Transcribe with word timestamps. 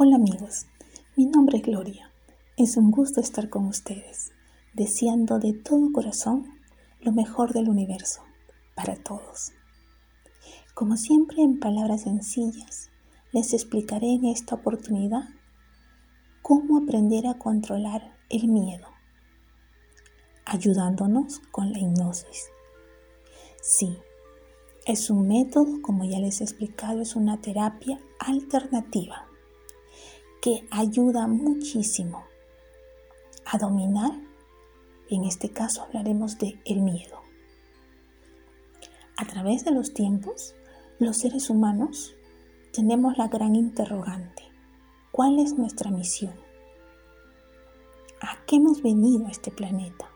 Hola 0.00 0.14
amigos, 0.14 0.66
mi 1.16 1.26
nombre 1.26 1.58
es 1.58 1.64
Gloria. 1.64 2.12
Es 2.56 2.76
un 2.76 2.92
gusto 2.92 3.20
estar 3.20 3.50
con 3.50 3.66
ustedes, 3.66 4.30
deseando 4.72 5.40
de 5.40 5.54
todo 5.54 5.90
corazón 5.92 6.46
lo 7.00 7.10
mejor 7.10 7.52
del 7.52 7.68
universo 7.68 8.22
para 8.76 8.94
todos. 8.94 9.50
Como 10.72 10.96
siempre, 10.96 11.42
en 11.42 11.58
palabras 11.58 12.02
sencillas, 12.02 12.92
les 13.32 13.52
explicaré 13.52 14.12
en 14.12 14.26
esta 14.26 14.54
oportunidad 14.54 15.30
cómo 16.42 16.78
aprender 16.78 17.26
a 17.26 17.36
controlar 17.36 18.16
el 18.30 18.46
miedo, 18.46 18.86
ayudándonos 20.44 21.40
con 21.50 21.72
la 21.72 21.80
hipnosis. 21.80 22.50
Sí, 23.60 23.98
es 24.86 25.10
un 25.10 25.26
método, 25.26 25.82
como 25.82 26.04
ya 26.04 26.20
les 26.20 26.40
he 26.40 26.44
explicado, 26.44 27.00
es 27.00 27.16
una 27.16 27.40
terapia 27.40 27.98
alternativa 28.20 29.27
que 30.40 30.66
ayuda 30.70 31.26
muchísimo 31.26 32.24
a 33.44 33.58
dominar, 33.58 34.12
en 35.10 35.24
este 35.24 35.50
caso 35.50 35.82
hablaremos 35.82 36.38
de 36.38 36.60
el 36.64 36.80
miedo. 36.80 37.18
A 39.16 39.24
través 39.26 39.64
de 39.64 39.72
los 39.72 39.94
tiempos, 39.94 40.54
los 40.98 41.16
seres 41.16 41.50
humanos 41.50 42.14
tenemos 42.72 43.18
la 43.18 43.28
gran 43.28 43.56
interrogante. 43.56 44.42
¿Cuál 45.10 45.38
es 45.38 45.58
nuestra 45.58 45.90
misión? 45.90 46.34
¿A 48.20 48.44
qué 48.46 48.56
hemos 48.56 48.82
venido 48.82 49.26
a 49.26 49.30
este 49.30 49.50
planeta? 49.50 50.08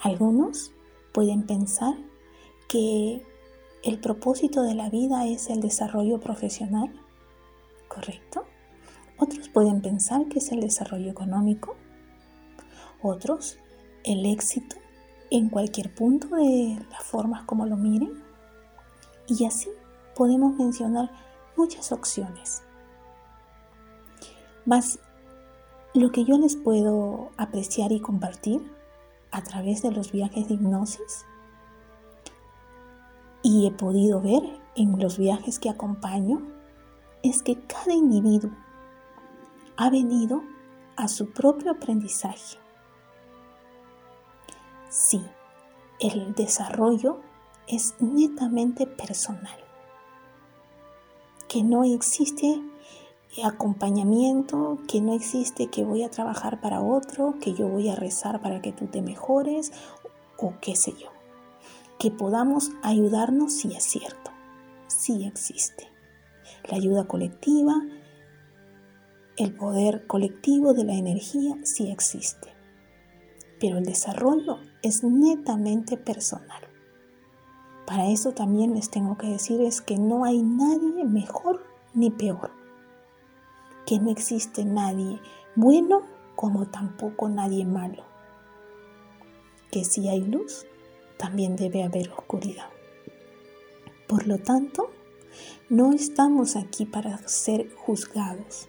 Algunos 0.00 0.72
pueden 1.12 1.46
pensar 1.46 1.94
que 2.68 3.22
el 3.82 4.00
propósito 4.00 4.62
de 4.62 4.74
la 4.74 4.90
vida 4.90 5.26
es 5.26 5.50
el 5.50 5.60
desarrollo 5.60 6.18
profesional 6.18 6.90
¿correcto? 7.94 8.44
Otros 9.18 9.48
pueden 9.48 9.80
pensar 9.80 10.26
que 10.26 10.40
es 10.40 10.50
el 10.50 10.60
desarrollo 10.60 11.10
económico, 11.10 11.76
otros 13.02 13.58
el 14.02 14.26
éxito 14.26 14.76
en 15.30 15.48
cualquier 15.48 15.94
punto 15.94 16.28
de 16.28 16.78
las 16.90 17.04
formas 17.04 17.44
como 17.44 17.66
lo 17.66 17.76
miren. 17.76 18.22
Y 19.28 19.46
así 19.46 19.68
podemos 20.14 20.56
mencionar 20.56 21.10
muchas 21.56 21.92
opciones. 21.92 22.62
Más 24.66 24.98
lo 25.94 26.10
que 26.10 26.24
yo 26.24 26.36
les 26.38 26.56
puedo 26.56 27.30
apreciar 27.36 27.92
y 27.92 28.00
compartir 28.00 28.60
a 29.30 29.42
través 29.42 29.82
de 29.82 29.92
los 29.92 30.10
viajes 30.10 30.48
de 30.48 30.54
hipnosis 30.54 31.24
y 33.42 33.66
he 33.66 33.70
podido 33.70 34.20
ver 34.20 34.42
en 34.74 34.98
los 34.98 35.18
viajes 35.18 35.58
que 35.58 35.70
acompaño 35.70 36.53
es 37.24 37.42
que 37.42 37.58
cada 37.62 37.94
individuo 37.94 38.50
ha 39.76 39.88
venido 39.88 40.42
a 40.94 41.08
su 41.08 41.30
propio 41.30 41.72
aprendizaje. 41.72 42.58
Sí, 44.90 45.24
el 46.00 46.34
desarrollo 46.34 47.20
es 47.66 47.94
netamente 47.98 48.86
personal, 48.86 49.58
que 51.48 51.62
no 51.62 51.82
existe 51.82 52.62
acompañamiento, 53.42 54.78
que 54.86 55.00
no 55.00 55.14
existe 55.14 55.68
que 55.68 55.82
voy 55.82 56.04
a 56.04 56.10
trabajar 56.10 56.60
para 56.60 56.82
otro, 56.82 57.36
que 57.40 57.54
yo 57.54 57.68
voy 57.68 57.88
a 57.88 57.96
rezar 57.96 58.42
para 58.42 58.60
que 58.60 58.70
tú 58.70 58.86
te 58.86 59.00
mejores 59.00 59.72
o 60.36 60.52
qué 60.60 60.76
sé 60.76 60.92
yo. 60.92 61.08
Que 61.98 62.10
podamos 62.10 62.70
ayudarnos 62.82 63.54
si 63.54 63.74
es 63.74 63.82
cierto, 63.82 64.30
sí 64.86 65.24
existe 65.24 65.93
la 66.68 66.76
ayuda 66.76 67.06
colectiva, 67.06 67.74
el 69.36 69.54
poder 69.54 70.06
colectivo 70.06 70.74
de 70.74 70.84
la 70.84 70.94
energía 70.94 71.56
sí 71.62 71.90
existe, 71.90 72.48
pero 73.60 73.78
el 73.78 73.84
desarrollo 73.84 74.58
es 74.82 75.02
netamente 75.02 75.96
personal. 75.96 76.62
Para 77.86 78.08
eso 78.08 78.32
también 78.32 78.74
les 78.74 78.90
tengo 78.90 79.18
que 79.18 79.26
decir 79.26 79.60
es 79.60 79.80
que 79.80 79.98
no 79.98 80.24
hay 80.24 80.42
nadie 80.42 81.04
mejor 81.04 81.64
ni 81.92 82.10
peor, 82.10 82.50
que 83.86 83.98
no 83.98 84.10
existe 84.10 84.64
nadie 84.64 85.20
bueno 85.54 86.02
como 86.34 86.66
tampoco 86.66 87.28
nadie 87.28 87.64
malo, 87.64 88.04
que 89.70 89.84
si 89.84 90.08
hay 90.08 90.20
luz, 90.22 90.66
también 91.18 91.56
debe 91.56 91.82
haber 91.82 92.10
oscuridad. 92.10 92.68
Por 94.08 94.26
lo 94.26 94.38
tanto, 94.38 94.90
no 95.68 95.92
estamos 95.92 96.56
aquí 96.56 96.86
para 96.86 97.26
ser 97.28 97.74
juzgados. 97.74 98.68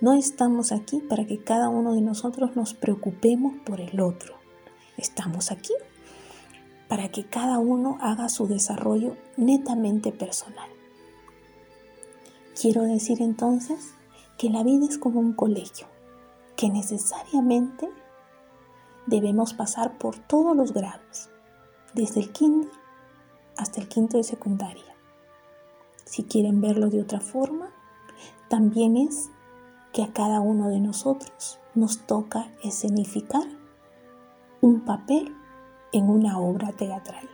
No 0.00 0.14
estamos 0.14 0.72
aquí 0.72 1.00
para 1.00 1.26
que 1.26 1.42
cada 1.44 1.68
uno 1.68 1.94
de 1.94 2.00
nosotros 2.00 2.56
nos 2.56 2.72
preocupemos 2.72 3.54
por 3.66 3.80
el 3.80 4.00
otro. 4.00 4.34
Estamos 4.96 5.50
aquí 5.50 5.74
para 6.88 7.08
que 7.10 7.24
cada 7.24 7.58
uno 7.58 7.98
haga 8.00 8.28
su 8.28 8.46
desarrollo 8.46 9.16
netamente 9.36 10.10
personal. 10.10 10.68
Quiero 12.60 12.82
decir 12.82 13.22
entonces 13.22 13.94
que 14.36 14.50
la 14.50 14.62
vida 14.62 14.86
es 14.86 14.98
como 14.98 15.20
un 15.20 15.34
colegio, 15.34 15.86
que 16.56 16.68
necesariamente 16.68 17.88
debemos 19.06 19.54
pasar 19.54 19.98
por 19.98 20.18
todos 20.18 20.56
los 20.56 20.72
grados, 20.72 21.30
desde 21.94 22.20
el 22.20 22.32
kinder 22.32 22.70
hasta 23.56 23.80
el 23.80 23.88
quinto 23.88 24.16
de 24.16 24.24
secundaria. 24.24 24.89
Si 26.10 26.24
quieren 26.24 26.60
verlo 26.60 26.90
de 26.90 27.00
otra 27.00 27.20
forma, 27.20 27.70
también 28.48 28.96
es 28.96 29.30
que 29.92 30.02
a 30.02 30.12
cada 30.12 30.40
uno 30.40 30.68
de 30.68 30.80
nosotros 30.80 31.60
nos 31.76 32.04
toca 32.04 32.50
escenificar 32.64 33.44
un 34.60 34.80
papel 34.80 35.36
en 35.92 36.10
una 36.10 36.40
obra 36.40 36.72
teatral. 36.72 37.30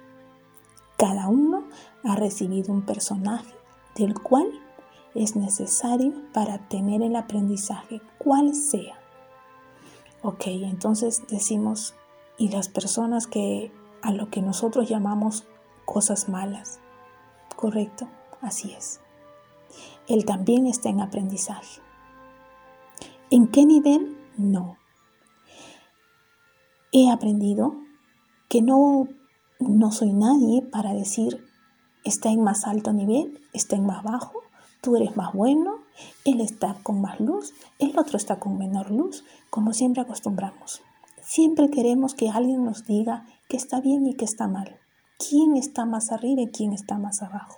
Cada 0.99 1.27
uno 1.29 1.65
ha 2.05 2.17
recibido 2.17 2.71
un 2.71 2.85
personaje 2.85 3.55
del 3.95 4.13
cual 4.13 4.47
es 5.15 5.37
necesario 5.37 6.13
para 6.35 6.69
tener 6.69 7.01
el 7.01 7.17
aprendizaje, 7.17 8.03
cual 8.19 8.55
sea. 8.55 8.99
Ok, 10.21 10.49
entonces 10.49 11.23
decimos, 11.31 11.95
y 12.37 12.51
las 12.51 12.69
personas 12.69 13.27
que 13.27 13.73
a 14.03 14.13
lo 14.13 14.29
que 14.29 14.43
nosotros 14.43 14.87
llamamos 14.87 15.47
cosas 15.87 16.29
malas, 16.29 16.79
¿correcto? 17.57 18.07
Así 18.47 18.73
es. 18.73 19.01
Él 20.07 20.25
también 20.25 20.69
está 20.69 20.89
en 20.89 21.01
aprendizaje. 21.01 21.81
¿En 23.29 23.49
qué 23.49 23.67
nivel? 23.67 24.17
No. 24.37 24.79
He 26.93 27.11
aprendido 27.11 27.75
que 28.49 28.63
no, 28.63 29.09
no 29.59 29.91
soy 29.91 30.13
nadie 30.13 30.63
para 30.63 30.93
decir 30.93 31.45
está 32.05 32.31
en 32.31 32.45
más 32.45 32.69
alto 32.69 32.93
nivel, 32.93 33.41
está 33.53 33.75
en 33.75 33.85
más 33.85 34.05
bajo, 34.05 34.43
tú 34.81 34.95
eres 34.95 35.17
más 35.17 35.33
bueno, 35.33 35.81
él 36.25 36.41
está 36.41 36.77
con 36.85 37.01
más 37.01 37.19
luz, 37.19 37.53
el 37.81 37.99
otro 37.99 38.17
está 38.17 38.39
con 38.39 38.59
menor 38.59 38.93
luz, 38.93 39.25
como 39.51 39.73
siempre 39.73 40.03
acostumbramos. 40.03 40.83
Siempre 41.21 41.69
queremos 41.69 42.15
que 42.15 42.31
alguien 42.31 42.65
nos 42.65 42.87
diga 42.87 43.27
que 43.49 43.57
está 43.57 43.81
bien 43.81 44.07
y 44.07 44.15
que 44.15 44.25
está 44.25 44.47
mal, 44.47 44.79
quién 45.19 45.57
está 45.57 45.85
más 45.85 46.13
arriba 46.13 46.43
y 46.43 46.53
quién 46.53 46.73
está 46.73 46.97
más 46.97 47.23
abajo. 47.23 47.57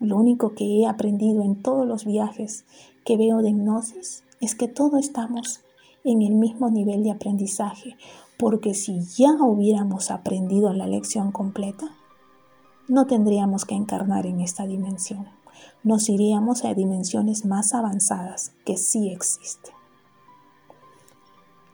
Lo 0.00 0.16
único 0.16 0.54
que 0.54 0.64
he 0.64 0.86
aprendido 0.86 1.42
en 1.42 1.62
todos 1.62 1.86
los 1.86 2.06
viajes 2.06 2.64
que 3.04 3.18
veo 3.18 3.42
de 3.42 3.50
hipnosis 3.50 4.24
es 4.40 4.54
que 4.54 4.66
todos 4.66 4.98
estamos 4.98 5.60
en 6.04 6.22
el 6.22 6.34
mismo 6.34 6.70
nivel 6.70 7.04
de 7.04 7.10
aprendizaje, 7.10 7.96
porque 8.38 8.72
si 8.72 9.02
ya 9.02 9.32
hubiéramos 9.32 10.10
aprendido 10.10 10.72
la 10.72 10.86
lección 10.86 11.32
completa, 11.32 11.90
no 12.88 13.06
tendríamos 13.06 13.66
que 13.66 13.74
encarnar 13.74 14.24
en 14.24 14.40
esta 14.40 14.66
dimensión. 14.66 15.26
Nos 15.84 16.08
iríamos 16.08 16.64
a 16.64 16.72
dimensiones 16.72 17.44
más 17.44 17.74
avanzadas 17.74 18.52
que 18.64 18.78
sí 18.78 19.10
existen. 19.10 19.74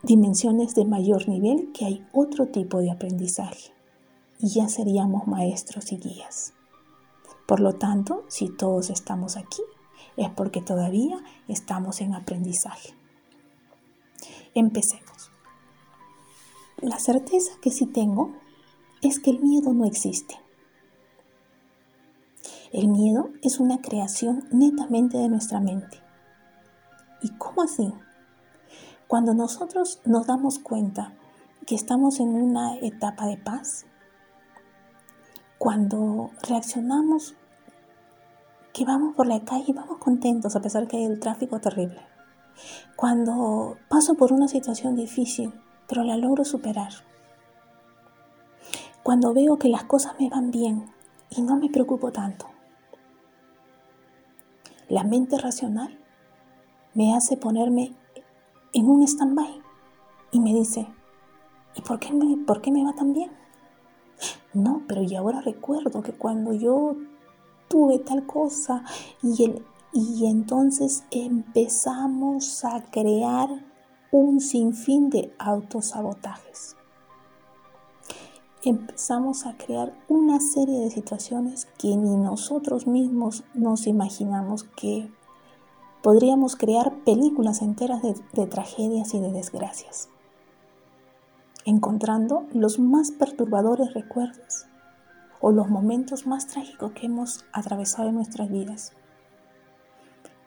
Dimensiones 0.03 0.75
de 0.75 0.83
mayor 0.83 1.29
nivel 1.29 1.71
que 1.71 1.85
hay 1.85 2.05
otro 2.11 2.47
tipo 2.47 2.79
de 2.79 2.91
aprendizaje. 2.91 3.71
Y 4.39 4.49
ya 4.49 4.67
seríamos 4.67 5.27
maestros 5.27 5.91
y 5.93 5.97
guías. 5.97 6.53
Por 7.47 7.61
lo 7.61 7.75
tanto, 7.75 8.25
si 8.27 8.49
todos 8.49 8.89
estamos 8.89 9.37
aquí, 9.37 9.61
es 10.17 10.29
porque 10.29 10.61
todavía 10.61 11.23
estamos 11.47 12.01
en 12.01 12.13
aprendizaje. 12.13 12.93
Empecemos. 14.53 15.31
La 16.77 16.99
certeza 16.99 17.53
que 17.61 17.71
sí 17.71 17.85
tengo 17.85 18.33
es 19.01 19.19
que 19.19 19.29
el 19.29 19.39
miedo 19.39 19.73
no 19.73 19.85
existe. 19.85 20.35
El 22.73 22.89
miedo 22.89 23.29
es 23.41 23.59
una 23.59 23.81
creación 23.81 24.47
netamente 24.51 25.17
de 25.17 25.29
nuestra 25.29 25.61
mente. 25.61 26.01
¿Y 27.21 27.29
cómo 27.37 27.61
así? 27.63 27.93
Cuando 29.07 29.33
nosotros 29.33 30.01
nos 30.03 30.27
damos 30.27 30.59
cuenta 30.59 31.13
que 31.65 31.75
estamos 31.75 32.19
en 32.19 32.29
una 32.29 32.75
etapa 32.77 33.25
de 33.25 33.37
paz, 33.37 33.85
cuando 35.57 36.31
reaccionamos 36.47 37.35
que 38.73 38.85
vamos 38.85 39.15
por 39.15 39.25
la 39.25 39.39
calle 39.43 39.65
y 39.67 39.73
vamos 39.73 39.97
contentos 39.97 40.55
a 40.55 40.61
pesar 40.61 40.87
que 40.87 40.97
hay 40.97 41.05
el 41.05 41.19
tráfico 41.19 41.59
terrible. 41.59 41.99
Cuando 42.95 43.77
paso 43.89 44.15
por 44.15 44.31
una 44.31 44.47
situación 44.47 44.95
difícil, 44.95 45.53
pero 45.87 46.03
la 46.03 46.17
logro 46.17 46.45
superar. 46.45 46.91
Cuando 49.03 49.33
veo 49.33 49.57
que 49.57 49.69
las 49.69 49.83
cosas 49.85 50.13
me 50.19 50.29
van 50.29 50.51
bien 50.51 50.85
y 51.29 51.41
no 51.41 51.55
me 51.55 51.69
preocupo 51.69 52.11
tanto. 52.11 52.47
La 54.89 55.03
mente 55.03 55.37
racional 55.37 55.99
me 56.93 57.15
hace 57.15 57.37
ponerme 57.37 57.95
en 58.73 58.89
un 58.89 59.03
stand-by 59.03 59.61
y 60.31 60.39
me 60.39 60.53
dice, 60.53 60.87
¿y 61.75 61.81
por 61.81 61.99
qué, 61.99 62.13
me, 62.13 62.37
por 62.45 62.61
qué 62.61 62.71
me 62.71 62.83
va 62.83 62.93
tan 62.93 63.13
bien? 63.13 63.31
No, 64.53 64.81
pero 64.87 65.03
y 65.03 65.15
ahora 65.15 65.41
recuerdo 65.41 66.01
que 66.01 66.13
cuando 66.13 66.53
yo 66.53 66.95
tuve 67.67 67.99
tal 67.99 68.25
cosa 68.25 68.83
y, 69.21 69.43
el, 69.43 69.65
y 69.93 70.25
entonces 70.25 71.03
empezamos 71.11 72.65
a 72.65 72.83
crear 72.89 73.49
un 74.11 74.39
sinfín 74.39 75.09
de 75.09 75.33
autosabotajes. 75.37 76.75
Empezamos 78.63 79.45
a 79.45 79.55
crear 79.55 79.93
una 80.07 80.39
serie 80.39 80.79
de 80.79 80.89
situaciones 80.89 81.67
que 81.77 81.95
ni 81.95 82.15
nosotros 82.17 82.87
mismos 82.87 83.43
nos 83.53 83.85
imaginamos 83.85 84.63
que 84.63 85.11
podríamos 86.01 86.55
crear 86.55 86.95
películas 87.03 87.61
enteras 87.61 88.01
de, 88.01 88.15
de 88.33 88.47
tragedias 88.47 89.13
y 89.13 89.19
de 89.19 89.31
desgracias 89.31 90.09
encontrando 91.67 92.47
los 92.53 92.79
más 92.79 93.11
perturbadores 93.11 93.93
recuerdos 93.93 94.67
o 95.41 95.51
los 95.51 95.67
momentos 95.67 96.25
más 96.25 96.47
trágicos 96.47 96.93
que 96.93 97.07
hemos 97.07 97.43
atravesado 97.51 98.07
en 98.07 98.15
nuestras 98.15 98.49
vidas. 98.49 98.93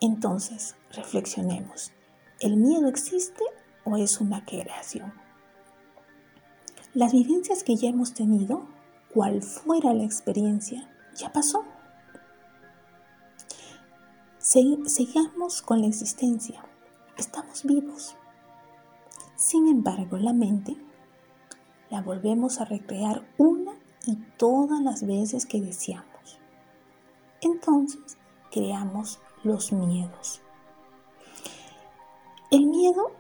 Entonces, 0.00 0.76
reflexionemos. 0.90 1.92
¿El 2.40 2.56
miedo 2.56 2.88
existe 2.88 3.44
o 3.84 3.98
es 3.98 4.18
una 4.22 4.46
creación? 4.46 5.12
Las 6.94 7.12
vivencias 7.12 7.64
que 7.64 7.76
ya 7.76 7.90
hemos 7.90 8.14
tenido, 8.14 8.66
cual 9.12 9.42
fuera 9.42 9.92
la 9.92 10.04
experiencia, 10.04 10.88
ya 11.14 11.30
pasó. 11.30 11.64
sigamos 14.38 15.60
con 15.60 15.82
la 15.82 15.86
existencia. 15.86 16.64
Estamos 17.18 17.62
vivos. 17.64 18.16
Sin 19.36 19.68
embargo, 19.68 20.16
la 20.16 20.32
mente 20.32 20.78
la 21.90 22.00
volvemos 22.00 22.60
a 22.60 22.64
recrear 22.64 23.26
una 23.36 23.72
y 24.06 24.16
todas 24.36 24.80
las 24.80 25.06
veces 25.06 25.44
que 25.44 25.60
deseamos. 25.60 26.38
Entonces 27.40 28.16
creamos 28.50 29.20
los 29.42 29.72
miedos. 29.72 30.40
El 32.50 32.66
miedo 32.66 33.12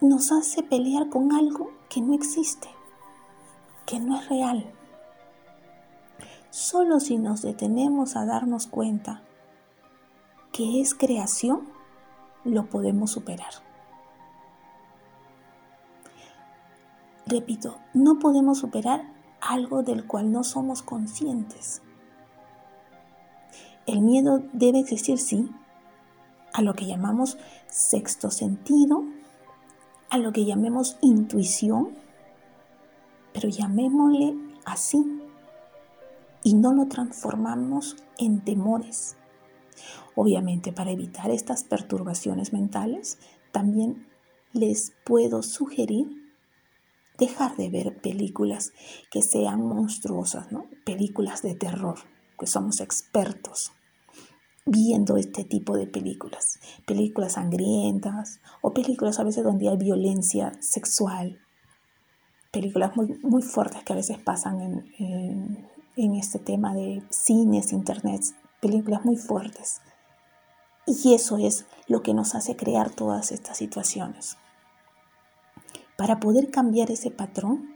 nos 0.00 0.32
hace 0.32 0.62
pelear 0.62 1.08
con 1.08 1.32
algo 1.32 1.72
que 1.88 2.00
no 2.00 2.14
existe, 2.14 2.68
que 3.86 4.00
no 4.00 4.18
es 4.18 4.28
real. 4.28 4.72
Solo 6.50 7.00
si 7.00 7.18
nos 7.18 7.42
detenemos 7.42 8.16
a 8.16 8.24
darnos 8.24 8.66
cuenta 8.66 9.22
que 10.52 10.80
es 10.80 10.94
creación, 10.94 11.68
lo 12.44 12.66
podemos 12.66 13.12
superar. 13.12 13.67
Repito, 17.28 17.76
no 17.92 18.18
podemos 18.18 18.56
superar 18.56 19.12
algo 19.42 19.82
del 19.82 20.06
cual 20.06 20.32
no 20.32 20.44
somos 20.44 20.80
conscientes. 20.80 21.82
El 23.84 24.00
miedo 24.00 24.42
debe 24.54 24.80
existir, 24.80 25.18
sí, 25.18 25.50
a 26.54 26.62
lo 26.62 26.72
que 26.72 26.86
llamamos 26.86 27.36
sexto 27.66 28.30
sentido, 28.30 29.04
a 30.08 30.16
lo 30.16 30.32
que 30.32 30.46
llamemos 30.46 30.96
intuición, 31.02 31.90
pero 33.34 33.50
llamémosle 33.50 34.34
así 34.64 35.20
y 36.42 36.54
no 36.54 36.72
lo 36.72 36.86
transformamos 36.88 37.96
en 38.16 38.42
temores. 38.42 39.18
Obviamente, 40.14 40.72
para 40.72 40.92
evitar 40.92 41.30
estas 41.30 41.62
perturbaciones 41.62 42.54
mentales, 42.54 43.18
también 43.52 44.08
les 44.54 44.94
puedo 45.04 45.42
sugerir 45.42 46.27
dejar 47.18 47.56
de 47.56 47.68
ver 47.68 48.00
películas 48.00 48.72
que 49.10 49.22
sean 49.22 49.60
monstruosas. 49.60 50.46
Películas 50.84 51.42
de 51.42 51.54
terror, 51.54 51.98
que 52.38 52.46
somos 52.46 52.80
expertos 52.80 53.72
viendo 54.70 55.16
este 55.16 55.44
tipo 55.44 55.76
de 55.76 55.86
películas, 55.86 56.60
películas 56.86 57.32
sangrientas 57.34 58.40
o 58.60 58.72
películas 58.72 59.18
a 59.18 59.24
veces 59.24 59.44
donde 59.44 59.68
hay 59.68 59.76
violencia 59.76 60.52
sexual, 60.60 61.38
películas 62.52 62.94
muy, 62.96 63.18
muy 63.22 63.42
fuertes 63.42 63.82
que 63.82 63.92
a 63.92 63.96
veces 63.96 64.18
pasan 64.18 64.60
en, 64.60 65.68
en 65.96 66.14
este 66.14 66.38
tema 66.38 66.74
de 66.74 67.02
cines, 67.10 67.72
internet, 67.72 68.22
películas 68.60 69.04
muy 69.04 69.16
fuertes. 69.16 69.80
Y 70.86 71.14
eso 71.14 71.38
es 71.38 71.66
lo 71.86 72.02
que 72.02 72.14
nos 72.14 72.34
hace 72.34 72.56
crear 72.56 72.90
todas 72.90 73.32
estas 73.32 73.58
situaciones. 73.58 74.36
Para 75.98 76.20
poder 76.20 76.52
cambiar 76.52 76.92
ese 76.92 77.10
patrón 77.10 77.74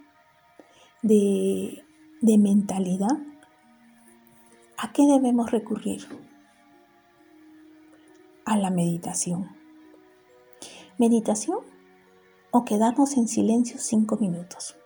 de, 1.02 1.82
mentalidad, 2.20 3.18
¿a 4.78 4.92
qué 4.92 5.08
debemos 5.08 5.50
recurrir? 5.50 6.06
A 8.44 8.56
la 8.56 8.70
meditación. 8.70 9.50
Meditación 10.98 11.58
o 12.52 12.64
quedarnos 12.64 13.16
en 13.16 13.26
silencio 13.26 13.80
cinco 13.80 14.16
minutos. 14.16 14.76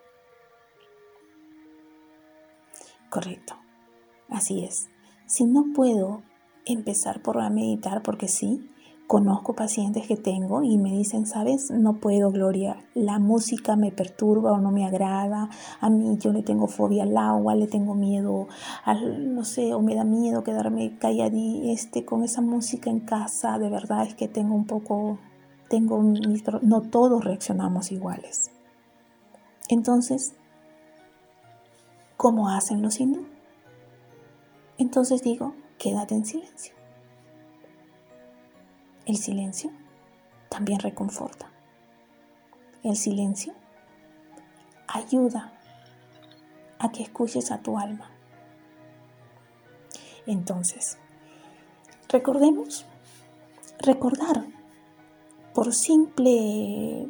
Correcto, 3.11 3.59
así 4.31 4.65
es. 4.65 4.88
Si 5.27 5.44
no 5.44 5.75
puedo 5.75 6.23
empezar 6.65 7.21
por 7.21 7.37
meditar 7.50 8.03
porque 8.03 8.29
sí, 8.29 8.71
Conozco 9.06 9.55
pacientes 9.55 10.08
que 10.08 10.17
tengo 10.17 10.64
y 10.64 10.79
me 10.79 10.91
dicen, 10.91 11.26
sabes, 11.26 11.70
no 11.70 12.00
puedo, 12.00 12.32
Gloria, 12.32 12.82
la 12.93 13.20
música 13.20 13.76
me 13.76 13.93
perturba 13.93 14.50
o 14.50 14.58
no 14.58 14.73
me 14.73 14.85
agrada, 14.85 15.49
a 15.81 15.91
mí 15.91 16.19
yo 16.19 16.32
le 16.32 16.43
tengo 16.43 16.67
fobia 16.67 17.05
al 17.05 17.17
agua, 17.17 17.55
le 17.55 17.69
tengo 17.69 17.94
miedo 17.94 18.49
al, 18.85 19.32
no 19.32 19.44
sé, 19.44 19.75
o 19.75 19.81
me 19.81 19.94
da 19.94 20.03
miedo 20.03 20.43
quedarme 20.43 20.99
calladí 20.99 21.70
este, 21.70 22.04
con 22.04 22.25
esa 22.25 22.40
música 22.40 22.90
en 22.90 22.99
casa, 22.99 23.61
de 23.61 23.71
verdad 23.71 24.02
es 24.04 24.16
que 24.16 24.26
tengo 24.26 24.57
un 24.57 24.66
poco, 24.66 25.21
tengo 25.71 26.02
no 26.62 26.83
todos 26.83 27.25
reaccionamos 27.25 27.92
iguales. 27.92 28.50
Entonces, 29.69 30.35
¿cómo 32.16 32.49
hacen 32.49 32.83
los 32.83 32.99
hindú? 32.99 33.25
Entonces 34.78 35.23
digo, 35.23 35.54
quédate 35.78 36.16
en 36.16 36.25
silencio. 36.25 36.75
El 39.06 39.18
silencio 39.18 39.70
también 40.48 40.80
reconforta. 40.80 41.48
El 42.82 42.96
silencio 42.96 43.54
ayuda 44.88 45.52
a 46.80 46.90
que 46.90 47.04
escuches 47.04 47.52
a 47.52 47.58
tu 47.58 47.78
alma. 47.78 48.10
Entonces, 50.26 50.98
recordemos, 52.08 52.84
recordar 53.78 54.44
por 55.54 55.72
simple 55.72 57.08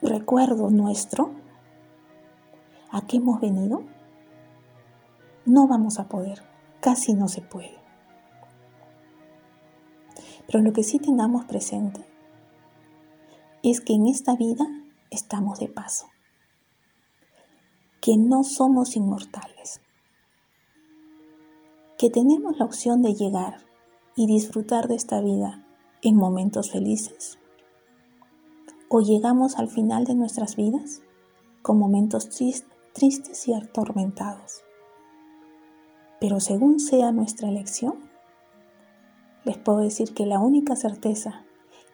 recuerdo 0.00 0.70
nuestro 0.70 1.32
a 2.92 3.06
qué 3.08 3.16
hemos 3.16 3.40
venido, 3.40 3.82
no 5.44 5.66
vamos 5.66 5.98
a 5.98 6.08
poder, 6.08 6.44
casi 6.80 7.14
no 7.14 7.26
se 7.26 7.42
puede. 7.42 7.87
Pero 10.50 10.64
lo 10.64 10.72
que 10.72 10.82
sí 10.82 10.98
tengamos 10.98 11.44
presente 11.44 12.04
es 13.62 13.82
que 13.82 13.92
en 13.92 14.06
esta 14.06 14.34
vida 14.34 14.66
estamos 15.10 15.60
de 15.60 15.68
paso, 15.68 16.06
que 18.00 18.16
no 18.16 18.44
somos 18.44 18.96
inmortales, 18.96 19.82
que 21.98 22.08
tenemos 22.08 22.56
la 22.56 22.64
opción 22.64 23.02
de 23.02 23.14
llegar 23.14 23.58
y 24.16 24.26
disfrutar 24.26 24.88
de 24.88 24.94
esta 24.94 25.20
vida 25.20 25.66
en 26.00 26.16
momentos 26.16 26.70
felices, 26.70 27.38
o 28.88 29.02
llegamos 29.02 29.58
al 29.58 29.68
final 29.68 30.04
de 30.04 30.14
nuestras 30.14 30.56
vidas 30.56 31.02
con 31.60 31.78
momentos 31.78 32.30
tristes 32.30 33.48
y 33.48 33.52
atormentados. 33.52 34.62
Pero 36.20 36.40
según 36.40 36.80
sea 36.80 37.12
nuestra 37.12 37.50
elección, 37.50 38.07
les 39.48 39.56
puedo 39.56 39.78
decir 39.78 40.12
que 40.12 40.26
la 40.26 40.40
única 40.40 40.76
certeza 40.76 41.42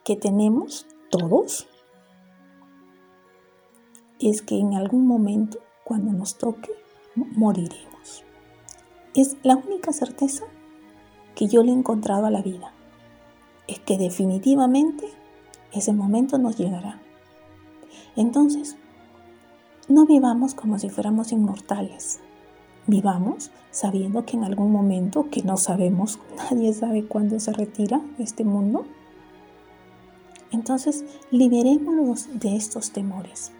que 0.05 0.17
tenemos 0.17 0.89
todos 1.09 1.69
es 4.19 4.43
que 4.43 4.59
en 4.59 4.75
algún 4.75 5.07
momento, 5.07 5.61
cuando 5.85 6.13
nos 6.13 6.37
toque, 6.37 6.73
moriremos. 7.15 8.25
es 9.15 9.37
la 9.45 9.55
única 9.55 9.93
certeza 9.93 10.47
que 11.37 11.47
yo 11.47 11.63
le 11.63 11.71
he 11.71 11.75
encontrado 11.75 12.27
a 12.27 12.31
la 12.33 12.43
vida. 12.43 12.73
Es 13.69 13.79
que 13.79 13.99
definitivamente 13.99 15.07
ese 15.73 15.93
momento 15.93 16.39
nos 16.39 16.57
llegará. 16.59 17.01
Entonces, 18.17 18.77
no 19.87 20.07
vivamos 20.07 20.57
como 20.57 20.81
si 20.81 20.91
fuéramos 20.91 21.31
inmortales. 21.31 22.19
Vivamos 22.87 23.51
sabiendo 23.71 24.27
que 24.27 24.37
en 24.37 24.45
algún 24.45 24.71
momento, 24.71 25.31
que 25.31 25.43
no 25.43 25.57
sabemos, 25.57 26.19
nadie 26.37 26.73
sabe 26.73 27.07
cuándo 27.07 27.41
se 27.41 27.53
retira 27.53 28.01
este 28.19 28.45
mundo. 28.45 28.85
Entonces, 30.51 31.05
liberémonos 31.31 32.39
de 32.39 32.57
estos 32.57 32.93
temores. 32.93 33.53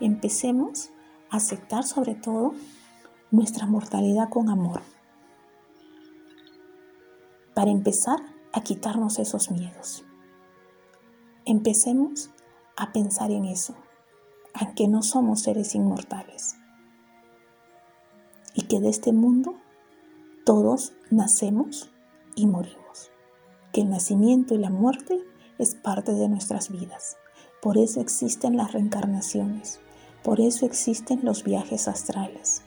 Empecemos 0.00 0.90
a 1.30 1.38
aceptar 1.38 1.84
sobre 1.84 2.14
todo 2.14 2.54
nuestra 3.30 3.66
mortalidad 3.66 4.28
con 4.28 4.48
amor. 4.48 4.82
Para 7.54 7.70
empezar 7.70 8.20
a 8.52 8.60
quitarnos 8.60 9.18
esos 9.18 9.50
miedos. 9.50 10.04
Empecemos 11.44 12.30
a 12.76 12.92
pensar 12.92 13.30
en 13.30 13.46
eso, 13.46 13.74
aunque 14.54 14.86
no 14.86 15.02
somos 15.02 15.40
seres 15.40 15.74
inmortales. 15.74 16.57
Y 18.58 18.62
que 18.62 18.80
de 18.80 18.88
este 18.88 19.12
mundo 19.12 19.54
todos 20.44 20.92
nacemos 21.12 21.92
y 22.34 22.48
morimos. 22.48 23.12
Que 23.72 23.82
el 23.82 23.88
nacimiento 23.88 24.56
y 24.56 24.58
la 24.58 24.68
muerte 24.68 25.20
es 25.58 25.76
parte 25.76 26.12
de 26.12 26.28
nuestras 26.28 26.68
vidas. 26.68 27.18
Por 27.62 27.78
eso 27.78 28.00
existen 28.00 28.56
las 28.56 28.72
reencarnaciones. 28.72 29.78
Por 30.24 30.40
eso 30.40 30.66
existen 30.66 31.20
los 31.22 31.44
viajes 31.44 31.86
astrales. 31.86 32.62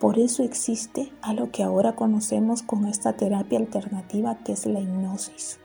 Por 0.00 0.18
eso 0.18 0.42
existe 0.42 1.12
a 1.22 1.34
lo 1.34 1.52
que 1.52 1.62
ahora 1.62 1.94
conocemos 1.94 2.64
con 2.64 2.84
esta 2.86 3.12
terapia 3.12 3.60
alternativa 3.60 4.38
que 4.42 4.54
es 4.54 4.66
la 4.66 4.80
hipnosis. 4.80 5.60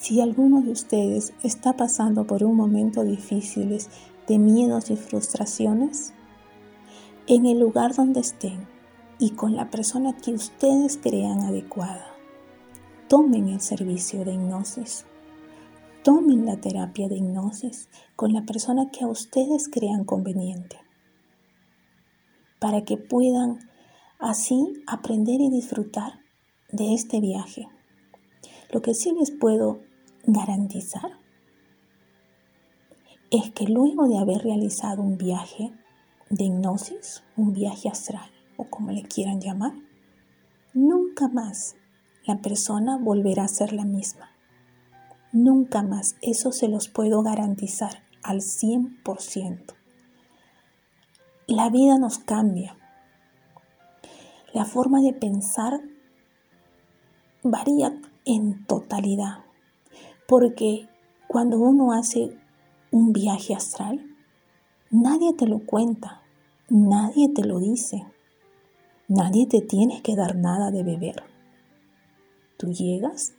Si 0.00 0.20
alguno 0.20 0.62
de 0.62 0.72
ustedes 0.72 1.32
está 1.44 1.76
pasando 1.76 2.26
por 2.26 2.42
un 2.42 2.56
momento 2.56 3.04
difícil 3.04 3.78
de 4.26 4.38
miedos 4.40 4.90
y 4.90 4.96
frustraciones, 4.96 6.12
en 7.30 7.46
el 7.46 7.60
lugar 7.60 7.94
donde 7.94 8.18
estén 8.18 8.66
y 9.20 9.30
con 9.30 9.54
la 9.54 9.70
persona 9.70 10.16
que 10.16 10.32
ustedes 10.32 10.98
crean 11.00 11.42
adecuada, 11.42 12.16
tomen 13.08 13.46
el 13.46 13.60
servicio 13.60 14.24
de 14.24 14.32
hipnosis. 14.32 15.06
Tomen 16.02 16.44
la 16.44 16.56
terapia 16.56 17.08
de 17.08 17.18
hipnosis 17.18 17.88
con 18.16 18.32
la 18.32 18.44
persona 18.46 18.90
que 18.90 19.04
a 19.04 19.06
ustedes 19.06 19.68
crean 19.68 20.02
conveniente 20.02 20.78
para 22.58 22.84
que 22.84 22.96
puedan 22.96 23.60
así 24.18 24.82
aprender 24.88 25.40
y 25.40 25.50
disfrutar 25.50 26.14
de 26.72 26.94
este 26.94 27.20
viaje. 27.20 27.68
Lo 28.72 28.82
que 28.82 28.92
sí 28.92 29.12
les 29.16 29.30
puedo 29.30 29.78
garantizar 30.24 31.12
es 33.30 33.52
que 33.52 33.66
luego 33.66 34.08
de 34.08 34.18
haber 34.18 34.42
realizado 34.42 35.02
un 35.02 35.16
viaje 35.16 35.72
de 36.30 36.44
hipnosis, 36.44 37.22
un 37.36 37.52
viaje 37.52 37.88
astral 37.88 38.30
o 38.56 38.64
como 38.70 38.92
le 38.92 39.02
quieran 39.02 39.40
llamar, 39.40 39.72
nunca 40.72 41.28
más 41.28 41.76
la 42.24 42.38
persona 42.38 42.96
volverá 42.96 43.44
a 43.44 43.48
ser 43.48 43.72
la 43.72 43.84
misma. 43.84 44.30
Nunca 45.32 45.82
más, 45.82 46.16
eso 46.22 46.52
se 46.52 46.68
los 46.68 46.88
puedo 46.88 47.22
garantizar 47.22 48.02
al 48.22 48.40
100%. 48.40 49.74
La 51.46 51.70
vida 51.70 51.98
nos 51.98 52.18
cambia. 52.18 52.76
La 54.52 54.64
forma 54.64 55.00
de 55.00 55.12
pensar 55.12 55.80
varía 57.42 58.00
en 58.24 58.64
totalidad. 58.66 59.44
Porque 60.28 60.88
cuando 61.26 61.58
uno 61.58 61.92
hace 61.92 62.36
un 62.90 63.12
viaje 63.12 63.54
astral, 63.54 64.04
nadie 64.90 65.32
te 65.34 65.46
lo 65.46 65.60
cuenta, 65.60 66.19
nadie 66.70 67.28
te 67.28 67.44
lo 67.44 67.58
dice, 67.58 68.06
nadie 69.08 69.46
te 69.46 69.60
tiene 69.60 70.00
que 70.02 70.16
dar 70.16 70.36
nada 70.36 70.70
de 70.70 70.82
beber. 70.82 71.24
Tú 72.56 72.72
llegas, 72.72 73.34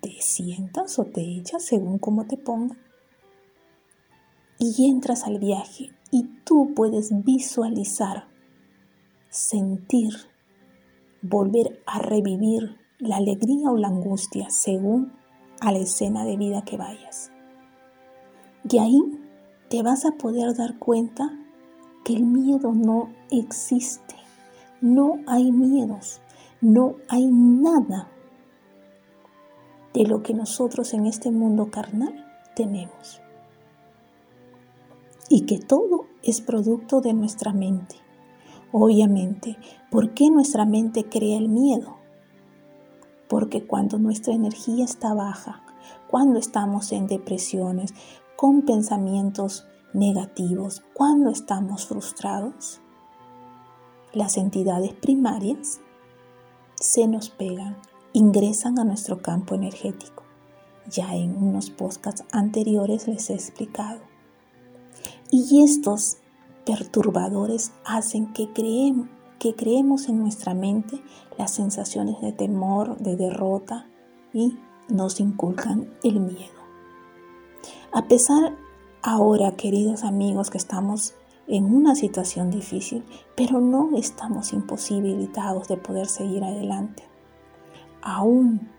te 0.00 0.10
sientas 0.20 0.98
o 0.98 1.04
te 1.06 1.22
echas 1.22 1.64
según 1.64 1.98
como 1.98 2.26
te 2.26 2.36
ponga 2.36 2.76
y 4.58 4.88
entras 4.88 5.24
al 5.24 5.38
viaje 5.38 5.90
y 6.10 6.24
tú 6.44 6.72
puedes 6.76 7.10
visualizar, 7.24 8.28
sentir, 9.28 10.12
volver 11.22 11.82
a 11.86 11.98
revivir 11.98 12.76
la 12.98 13.16
alegría 13.16 13.70
o 13.70 13.76
la 13.76 13.88
angustia 13.88 14.50
según 14.50 15.12
a 15.60 15.72
la 15.72 15.78
escena 15.78 16.24
de 16.24 16.36
vida 16.36 16.62
que 16.64 16.76
vayas. 16.76 17.32
Y 18.68 18.78
ahí 18.78 19.00
te 19.68 19.82
vas 19.82 20.04
a 20.04 20.12
poder 20.12 20.54
dar 20.54 20.78
cuenta 20.78 21.41
que 22.04 22.14
el 22.14 22.24
miedo 22.24 22.72
no 22.72 23.10
existe. 23.30 24.16
No 24.80 25.20
hay 25.26 25.52
miedos, 25.52 26.20
no 26.60 26.96
hay 27.08 27.26
nada 27.26 28.08
de 29.94 30.06
lo 30.06 30.22
que 30.22 30.34
nosotros 30.34 30.94
en 30.94 31.06
este 31.06 31.30
mundo 31.30 31.70
carnal 31.70 32.26
tenemos. 32.56 33.20
Y 35.28 35.42
que 35.42 35.58
todo 35.58 36.06
es 36.22 36.40
producto 36.40 37.00
de 37.00 37.14
nuestra 37.14 37.52
mente. 37.52 37.96
Obviamente, 38.72 39.56
¿por 39.90 40.14
qué 40.14 40.30
nuestra 40.30 40.64
mente 40.64 41.08
crea 41.08 41.38
el 41.38 41.48
miedo? 41.48 42.02
porque 43.32 43.66
cuando 43.66 43.98
nuestra 43.98 44.34
energía 44.34 44.84
está 44.84 45.14
baja, 45.14 45.62
cuando 46.10 46.38
estamos 46.38 46.92
en 46.92 47.06
depresiones, 47.06 47.94
con 48.36 48.60
pensamientos 48.60 49.66
negativos, 49.92 50.82
cuando 50.94 51.30
estamos 51.30 51.86
frustrados, 51.86 52.80
las 54.12 54.36
entidades 54.36 54.92
primarias 54.92 55.80
se 56.74 57.06
nos 57.06 57.30
pegan, 57.30 57.76
ingresan 58.12 58.78
a 58.78 58.84
nuestro 58.84 59.22
campo 59.22 59.54
energético. 59.54 60.24
Ya 60.90 61.14
en 61.14 61.36
unos 61.36 61.70
podcasts 61.70 62.24
anteriores 62.32 63.08
les 63.08 63.30
he 63.30 63.34
explicado. 63.34 64.00
Y 65.30 65.62
estos 65.62 66.18
perturbadores 66.64 67.72
hacen 67.84 68.32
que 68.32 68.52
creemos 68.52 69.08
que 69.42 69.56
creemos 69.56 70.08
en 70.08 70.20
nuestra 70.20 70.54
mente 70.54 71.02
las 71.36 71.50
sensaciones 71.50 72.20
de 72.20 72.30
temor, 72.30 72.96
de 72.98 73.16
derrota 73.16 73.88
y 74.32 74.56
nos 74.88 75.18
inculcan 75.18 75.92
el 76.04 76.20
miedo. 76.20 76.62
A 77.90 78.06
pesar 78.06 78.56
ahora, 79.02 79.56
queridos 79.56 80.04
amigos, 80.04 80.50
que 80.50 80.58
estamos 80.58 81.14
en 81.48 81.74
una 81.74 81.94
situación 81.94 82.50
difícil, 82.50 83.04
pero 83.36 83.60
no 83.60 83.96
estamos 83.96 84.52
imposibilitados 84.52 85.68
de 85.68 85.76
poder 85.76 86.06
seguir 86.06 86.44
adelante. 86.44 87.02
Aún 88.00 88.70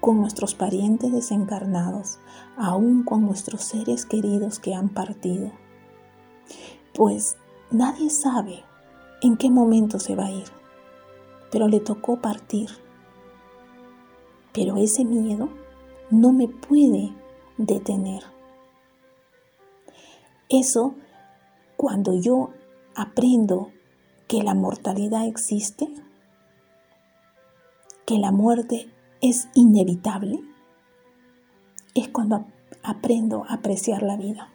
con 0.00 0.20
nuestros 0.20 0.54
parientes 0.54 1.12
desencarnados, 1.12 2.18
aún 2.56 3.04
con 3.04 3.24
nuestros 3.24 3.62
seres 3.62 4.06
queridos 4.06 4.58
que 4.58 4.74
han 4.74 4.88
partido. 4.88 5.50
Pues 6.94 7.38
nadie 7.70 8.10
sabe 8.10 8.64
en 9.22 9.36
qué 9.36 9.50
momento 9.50 9.98
se 9.98 10.14
va 10.14 10.26
a 10.26 10.30
ir, 10.30 10.44
pero 11.50 11.68
le 11.68 11.80
tocó 11.80 12.20
partir. 12.20 12.68
Pero 14.52 14.76
ese 14.76 15.04
miedo 15.04 15.48
no 16.10 16.32
me 16.32 16.48
puede 16.48 17.14
detener. 17.56 18.33
Eso, 20.48 20.94
cuando 21.76 22.14
yo 22.14 22.50
aprendo 22.94 23.70
que 24.28 24.42
la 24.42 24.54
mortalidad 24.54 25.26
existe, 25.26 25.88
que 28.06 28.18
la 28.18 28.32
muerte 28.32 28.90
es 29.20 29.48
inevitable, 29.54 30.40
es 31.94 32.08
cuando 32.08 32.46
aprendo 32.82 33.44
a 33.48 33.54
apreciar 33.54 34.02
la 34.02 34.16
vida. 34.16 34.52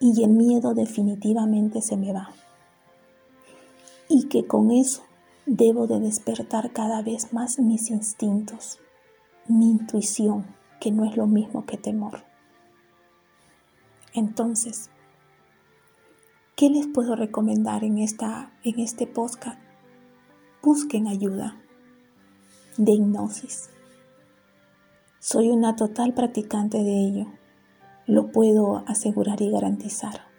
Y 0.00 0.22
el 0.22 0.30
miedo 0.30 0.74
definitivamente 0.74 1.80
se 1.80 1.96
me 1.96 2.12
va 2.12 2.30
y 4.08 4.28
que 4.28 4.46
con 4.46 4.70
eso 4.70 5.02
debo 5.46 5.86
de 5.86 6.00
despertar 6.00 6.72
cada 6.72 7.02
vez 7.02 7.32
más 7.32 7.58
mis 7.58 7.90
instintos, 7.90 8.78
mi 9.46 9.70
intuición, 9.70 10.46
que 10.80 10.90
no 10.90 11.04
es 11.04 11.16
lo 11.16 11.26
mismo 11.26 11.64
que 11.66 11.76
temor. 11.76 12.22
Entonces, 14.14 14.90
¿qué 16.56 16.70
les 16.70 16.86
puedo 16.86 17.16
recomendar 17.16 17.84
en, 17.84 17.98
esta, 17.98 18.52
en 18.62 18.80
este 18.80 19.06
podcast? 19.06 19.60
Busquen 20.62 21.08
ayuda 21.08 21.60
de 22.78 22.92
hipnosis. 22.92 23.70
Soy 25.18 25.50
una 25.50 25.76
total 25.76 26.14
practicante 26.14 26.78
de 26.78 27.06
ello. 27.06 27.26
Lo 28.06 28.30
puedo 28.30 28.84
asegurar 28.86 29.42
y 29.42 29.50
garantizar. 29.50 30.32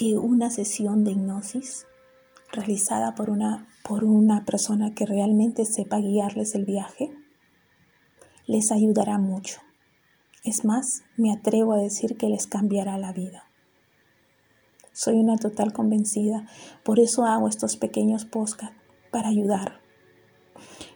que 0.00 0.16
una 0.16 0.48
sesión 0.48 1.04
de 1.04 1.10
hipnosis 1.10 1.86
realizada 2.50 3.14
por 3.14 3.28
una, 3.28 3.68
por 3.84 4.04
una 4.04 4.46
persona 4.46 4.94
que 4.94 5.04
realmente 5.04 5.66
sepa 5.66 5.98
guiarles 5.98 6.54
el 6.54 6.64
viaje 6.64 7.12
les 8.46 8.72
ayudará 8.72 9.18
mucho. 9.18 9.60
Es 10.42 10.64
más, 10.64 11.02
me 11.18 11.32
atrevo 11.32 11.74
a 11.74 11.78
decir 11.78 12.16
que 12.16 12.28
les 12.28 12.46
cambiará 12.46 12.96
la 12.96 13.12
vida. 13.12 13.44
Soy 14.92 15.16
una 15.16 15.36
total 15.36 15.74
convencida, 15.74 16.46
por 16.82 16.98
eso 16.98 17.26
hago 17.26 17.46
estos 17.46 17.76
pequeños 17.76 18.24
podcasts 18.24 18.76
para 19.10 19.28
ayudar. 19.28 19.80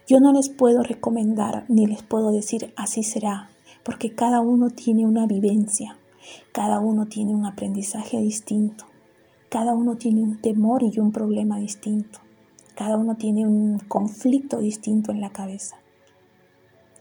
Yo 0.07 0.19
no 0.19 0.33
les 0.33 0.49
puedo 0.49 0.81
recomendar 0.81 1.65
ni 1.67 1.85
les 1.85 2.01
puedo 2.01 2.31
decir 2.31 2.73
así 2.75 3.03
será, 3.03 3.49
porque 3.83 4.15
cada 4.15 4.41
uno 4.41 4.71
tiene 4.71 5.05
una 5.05 5.27
vivencia, 5.27 5.97
cada 6.51 6.79
uno 6.79 7.05
tiene 7.05 7.35
un 7.35 7.45
aprendizaje 7.45 8.19
distinto, 8.19 8.85
cada 9.49 9.75
uno 9.75 9.95
tiene 9.95 10.23
un 10.23 10.41
temor 10.41 10.81
y 10.81 10.99
un 10.99 11.11
problema 11.11 11.59
distinto, 11.59 12.19
cada 12.75 12.97
uno 12.97 13.15
tiene 13.15 13.45
un 13.45 13.77
conflicto 13.77 14.57
distinto 14.57 15.11
en 15.11 15.21
la 15.21 15.31
cabeza. 15.31 15.77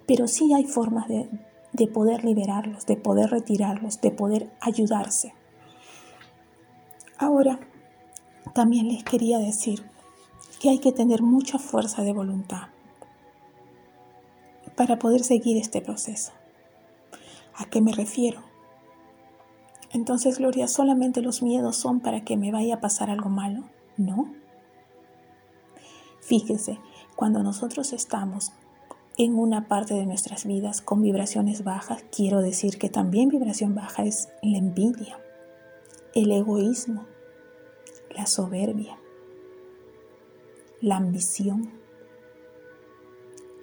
Pero 0.07 0.29
sí 0.29 0.53
hay 0.53 0.65
formas 0.65 1.09
de, 1.09 1.29
de 1.75 1.88
poder 1.88 2.25
liberarlos, 2.25 2.87
de 2.87 2.97
poder 2.97 3.31
retirarlos, 3.31 4.00
de 4.00 4.12
poder 4.12 4.50
ayudarse. 4.61 5.35
Ahora, 7.19 7.59
también 8.54 8.88
les 8.88 9.02
quería 9.02 9.38
decir 9.38 9.85
que 10.61 10.71
hay 10.71 10.78
que 10.78 10.93
tener 10.93 11.21
mucha 11.23 11.59
fuerza 11.59 12.02
de 12.02 12.12
voluntad 12.12 12.69
para 14.76 14.99
poder 15.00 15.25
seguir 15.25 15.57
este 15.57 15.81
proceso. 15.81 16.33
¿A 17.57 17.64
qué 17.64 17.81
me 17.81 17.93
refiero? 17.93 18.40
Entonces, 19.93 20.38
Gloria, 20.38 20.69
¿solamente 20.69 21.23
los 21.23 21.43
miedos 21.43 21.76
son 21.76 22.00
para 22.00 22.25
que 22.25 22.37
me 22.37 22.52
vaya 22.52 22.76
a 22.76 22.81
pasar 22.81 23.11
algo 23.11 23.31
malo? 23.31 23.64
No. 23.97 24.33
Fíjese, 26.21 26.78
cuando 27.16 27.43
nosotros 27.43 27.93
estamos 27.93 28.52
en 29.16 29.38
una 29.38 29.68
parte 29.68 29.94
de 29.94 30.06
nuestras 30.06 30.44
vidas 30.44 30.80
con 30.80 31.02
vibraciones 31.02 31.62
bajas, 31.62 32.04
quiero 32.11 32.40
decir 32.40 32.78
que 32.78 32.88
también 32.88 33.28
vibración 33.28 33.75
baja 33.75 34.04
es 34.04 34.28
la 34.42 34.59
envidia, 34.59 35.21
el 36.14 36.33
egoísmo, 36.33 37.06
la 38.11 38.26
soberbia, 38.26 38.99
la 40.80 40.97
ambición. 40.97 41.71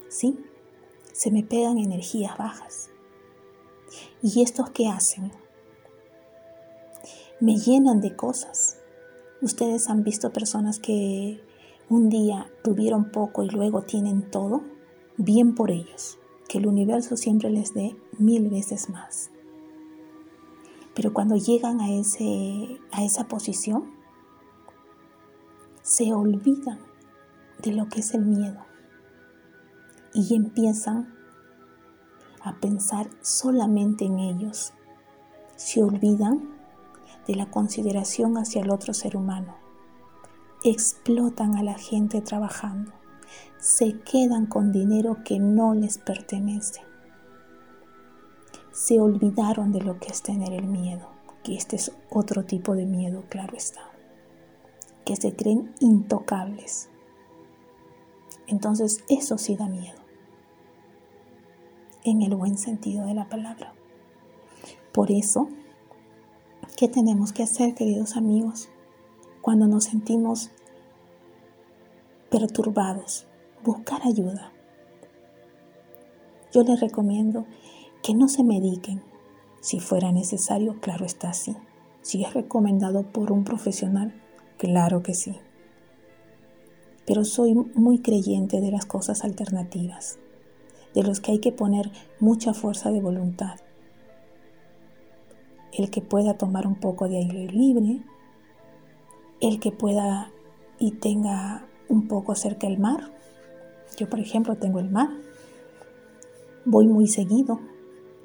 Sí, 0.10 0.39
se 1.12 1.31
me 1.31 1.43
pegan 1.43 1.77
energías 1.77 2.38
bajas. 2.38 2.89
¿Y 4.22 4.41
estos 4.41 4.70
qué 4.70 4.88
hacen? 4.88 5.31
Me 7.41 7.58
llenan 7.58 8.01
de 8.01 8.15
cosas. 8.15 8.77
Ustedes 9.41 9.89
han 9.89 10.03
visto 10.03 10.31
personas 10.31 10.79
que 10.79 11.41
un 11.89 12.10
día 12.10 12.50
tuvieron 12.63 13.12
poco 13.12 13.43
y 13.43 13.50
luego 13.50 13.81
tienen 13.81 14.29
todo. 14.29 14.62
Bien 15.24 15.54
por 15.54 15.70
ellos, 15.70 16.18
que 16.50 16.58
el 16.58 16.66
universo 16.66 17.16
siempre 17.16 17.51
les 17.51 17.75
dé 17.75 17.96
mil 18.18 18.50
veces 18.50 18.90
más. 18.90 19.30
Pero 20.96 21.13
cuando 21.13 21.36
llegan 21.36 21.80
a, 21.80 21.92
ese, 21.92 22.80
a 22.92 23.04
esa 23.04 23.28
posición, 23.28 23.84
se 25.84 26.12
olvidan 26.12 26.80
de 27.62 27.74
lo 27.74 27.88
que 27.88 28.00
es 28.00 28.16
el 28.16 28.25
miedo 28.25 28.66
y 30.16 30.34
empiezan 30.34 31.13
a 32.42 32.56
pensar 32.60 33.08
solamente 33.22 34.06
en 34.06 34.18
ellos. 34.18 34.74
Se 35.56 35.84
olvidan 35.84 36.50
de 37.28 37.36
la 37.36 37.51
consideración 37.51 38.40
hacia 38.40 38.63
el 38.63 38.72
otro 38.72 38.96
ser 38.96 39.16
humano. 39.16 39.56
Explotan 40.63 41.58
a 41.58 41.62
la 41.62 41.75
gente 41.75 42.22
trabajando. 42.22 43.00
Se 43.62 44.02
quedan 44.02 44.48
con 44.48 44.74
dinero 44.74 45.20
que 45.24 45.40
no 45.40 45.74
les 45.74 45.98
pertenece. 45.98 46.82
Se 48.74 49.00
olvidaron 49.00 49.72
de 49.72 49.80
lo 49.80 49.98
que 50.00 50.10
es 50.10 50.22
tener 50.22 50.52
el 50.52 50.66
miedo, 50.66 51.08
que 51.46 51.56
este 51.56 51.78
es 51.78 51.94
otro 52.10 52.44
tipo 52.44 52.76
de 52.76 52.86
miedo, 52.86 53.24
claro 53.30 53.56
está 53.56 53.92
que 55.06 55.16
se 55.16 55.36
creen 55.36 55.74
intocables. 55.80 56.90
Entonces 58.48 59.04
eso 59.10 59.38
sí 59.38 59.56
da 59.56 59.68
miedo, 59.68 60.00
en 62.04 62.22
el 62.22 62.36
buen 62.36 62.58
sentido 62.58 63.06
de 63.06 63.14
la 63.14 63.30
palabra. 63.30 63.74
Por 64.92 65.12
eso, 65.12 65.48
¿qué 66.76 66.88
tenemos 66.88 67.32
que 67.32 67.44
hacer, 67.44 67.76
queridos 67.76 68.18
amigos, 68.18 68.70
cuando 69.42 69.68
nos 69.68 69.86
sentimos 69.86 70.52
perturbados? 72.30 73.28
Buscar 73.64 74.02
ayuda. 74.06 74.52
Yo 76.52 76.64
les 76.64 76.80
recomiendo 76.80 77.46
que 78.04 78.14
no 78.14 78.28
se 78.28 78.44
mediquen. 78.44 79.04
Si 79.62 79.80
fuera 79.80 80.12
necesario, 80.12 80.80
claro 80.80 81.06
está 81.06 81.30
así. 81.30 81.56
Si 82.02 82.24
es 82.24 82.34
recomendado 82.34 83.04
por 83.04 83.32
un 83.32 83.44
profesional, 83.44 84.22
Claro 84.62 85.02
que 85.02 85.16
sí. 85.16 85.40
Pero 87.08 87.26
soy 87.26 87.56
muy 87.56 87.98
creyente 87.98 88.62
de 88.62 88.70
las 88.70 88.86
cosas 88.86 89.24
alternativas, 89.24 90.20
de 90.94 91.02
los 91.02 91.20
que 91.20 91.32
hay 91.32 91.40
que 91.40 91.52
poner 91.52 91.90
mucha 92.20 92.54
fuerza 92.54 92.92
de 92.92 93.02
voluntad. 93.02 93.60
El 95.74 95.90
que 95.90 96.02
pueda 96.02 96.38
tomar 96.38 96.68
un 96.68 96.76
poco 96.76 97.10
de 97.10 97.18
aire 97.18 97.48
libre, 97.48 98.04
el 99.40 99.60
que 99.60 99.72
pueda 99.72 100.32
y 100.78 100.92
tenga 100.92 101.66
un 101.90 102.08
poco 102.08 102.36
cerca 102.36 102.68
el 102.68 102.78
mar. 102.78 103.12
Yo, 103.98 104.10
por 104.10 104.20
ejemplo, 104.20 104.56
tengo 104.56 104.80
el 104.80 104.90
mar. 104.90 105.10
Voy 106.66 106.88
muy 106.88 107.08
seguido 107.08 107.60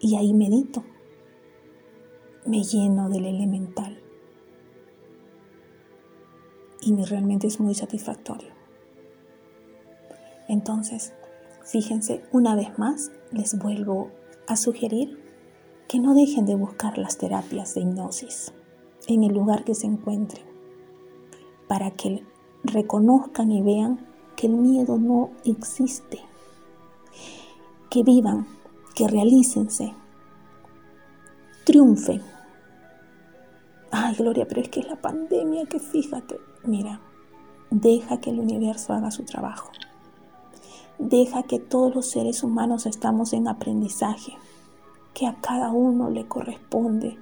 y 0.00 0.16
ahí 0.16 0.32
medito. 0.34 0.84
Me 2.44 2.62
lleno 2.62 3.08
del 3.08 3.26
elemental 3.26 4.02
y 6.80 7.04
realmente 7.04 7.46
es 7.46 7.58
muy 7.58 7.74
satisfactorio. 7.74 8.50
Entonces, 10.48 11.12
fíjense, 11.64 12.22
una 12.32 12.54
vez 12.54 12.78
más, 12.78 13.10
les 13.32 13.58
vuelvo 13.58 14.12
a 14.46 14.56
sugerir 14.56 15.20
que 15.88 15.98
no 15.98 16.14
dejen 16.14 16.46
de 16.46 16.54
buscar 16.54 16.98
las 16.98 17.18
terapias 17.18 17.74
de 17.74 17.80
hipnosis 17.80 18.52
en 19.08 19.24
el 19.24 19.32
lugar 19.32 19.64
que 19.64 19.74
se 19.74 19.86
encuentren, 19.86 20.44
para 21.68 21.90
que 21.90 22.24
reconozcan 22.62 23.50
y 23.50 23.62
vean 23.62 24.06
que 24.36 24.46
el 24.46 24.54
miedo 24.54 24.98
no 24.98 25.30
existe, 25.44 26.20
que 27.90 28.02
vivan, 28.02 28.46
que 28.94 29.08
realícense, 29.08 29.94
triunfen. 31.64 32.22
Ay, 33.90 34.14
Gloria, 34.16 34.46
pero 34.46 34.60
es 34.60 34.68
que 34.68 34.80
es 34.80 34.88
la 34.88 34.96
pandemia, 34.96 35.66
que 35.66 35.80
fíjate, 35.80 36.38
Mira, 36.66 37.00
deja 37.70 38.18
que 38.20 38.30
el 38.30 38.40
universo 38.40 38.92
haga 38.92 39.12
su 39.12 39.22
trabajo. 39.22 39.70
Deja 40.98 41.44
que 41.44 41.60
todos 41.60 41.94
los 41.94 42.10
seres 42.10 42.42
humanos 42.42 42.86
estamos 42.86 43.32
en 43.32 43.46
aprendizaje, 43.46 44.32
que 45.14 45.28
a 45.28 45.36
cada 45.40 45.70
uno 45.70 46.10
le 46.10 46.26
corresponde 46.26 47.16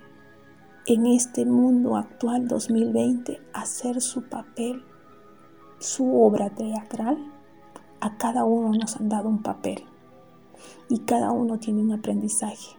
en 0.87 1.05
este 1.05 1.45
mundo 1.45 1.97
actual 1.97 2.49
2020 2.49 3.39
hacer 3.53 4.01
su 4.01 4.23
papel, 4.31 4.83
su 5.85 6.23
obra 6.23 6.51
teatral. 6.51 7.33
A 8.01 8.17
cada 8.17 8.45
uno 8.45 8.77
nos 8.79 8.97
han 8.97 9.09
dado 9.09 9.29
un 9.29 9.43
papel 9.43 9.85
y 10.89 11.01
cada 11.01 11.31
uno 11.31 11.59
tiene 11.59 11.81
un 11.81 11.93
aprendizaje. 11.93 12.77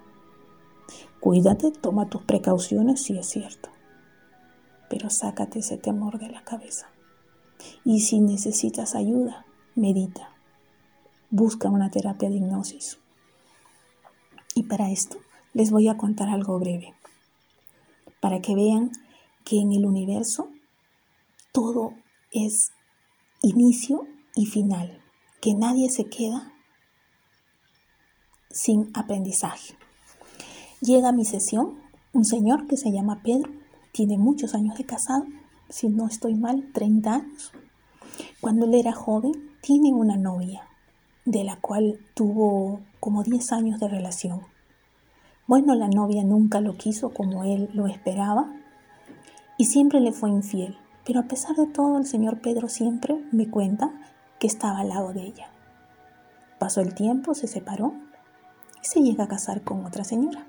Cuídate, 1.19 1.71
toma 1.71 2.09
tus 2.09 2.23
precauciones 2.23 3.01
si 3.01 3.17
es 3.17 3.27
cierto 3.27 3.69
pero 4.89 5.09
sácate 5.09 5.59
ese 5.59 5.77
temor 5.77 6.19
de 6.19 6.29
la 6.29 6.43
cabeza. 6.43 6.87
Y 7.83 8.01
si 8.01 8.19
necesitas 8.19 8.95
ayuda, 8.95 9.45
medita. 9.75 10.29
Busca 11.29 11.69
una 11.69 11.89
terapia 11.89 12.29
de 12.29 12.37
hipnosis. 12.37 12.99
Y 14.53 14.63
para 14.63 14.91
esto 14.91 15.17
les 15.53 15.71
voy 15.71 15.87
a 15.87 15.97
contar 15.97 16.29
algo 16.29 16.59
breve, 16.59 16.93
para 18.21 18.41
que 18.41 18.55
vean 18.55 18.91
que 19.43 19.59
en 19.59 19.73
el 19.73 19.85
universo 19.85 20.49
todo 21.51 21.93
es 22.31 22.71
inicio 23.45 24.07
y 24.35 24.47
final, 24.47 24.99
que 25.39 25.53
nadie 25.53 25.89
se 25.89 26.05
queda 26.05 26.51
sin 28.49 28.89
aprendizaje. 28.95 29.75
Llega 30.81 31.09
a 31.09 31.13
mi 31.13 31.25
sesión 31.25 31.79
un 32.11 32.25
señor 32.25 32.65
que 32.67 32.75
se 32.75 32.91
llama 32.91 33.21
Pedro 33.23 33.51
tiene 33.91 34.17
muchos 34.17 34.55
años 34.55 34.77
de 34.77 34.83
casado, 34.83 35.25
si 35.69 35.87
no 35.89 36.07
estoy 36.07 36.35
mal, 36.35 36.71
30 36.73 37.13
años. 37.13 37.51
Cuando 38.41 38.65
él 38.65 38.73
era 38.73 38.93
joven, 38.93 39.31
tiene 39.61 39.93
una 39.93 40.17
novia, 40.17 40.67
de 41.23 41.43
la 41.43 41.55
cual 41.57 41.99
tuvo 42.13 42.81
como 42.99 43.23
10 43.23 43.51
años 43.53 43.79
de 43.79 43.87
relación. 43.87 44.41
Bueno, 45.47 45.75
la 45.75 45.87
novia 45.87 46.23
nunca 46.23 46.59
lo 46.61 46.75
quiso 46.75 47.13
como 47.13 47.43
él 47.43 47.69
lo 47.73 47.87
esperaba 47.87 48.51
y 49.57 49.65
siempre 49.65 49.99
le 50.01 50.11
fue 50.11 50.29
infiel. 50.29 50.77
Pero 51.05 51.19
a 51.19 51.23
pesar 51.23 51.55
de 51.55 51.67
todo, 51.67 51.97
el 51.97 52.05
señor 52.05 52.41
Pedro 52.41 52.67
siempre 52.67 53.23
me 53.31 53.49
cuenta 53.49 53.91
que 54.39 54.47
estaba 54.47 54.79
al 54.79 54.89
lado 54.89 55.13
de 55.13 55.21
ella. 55.21 55.47
Pasó 56.59 56.81
el 56.81 56.95
tiempo, 56.95 57.33
se 57.35 57.47
separó 57.47 57.93
y 58.81 58.85
se 58.85 59.01
llega 59.01 59.25
a 59.25 59.27
casar 59.27 59.61
con 59.63 59.85
otra 59.85 60.03
señora. 60.03 60.47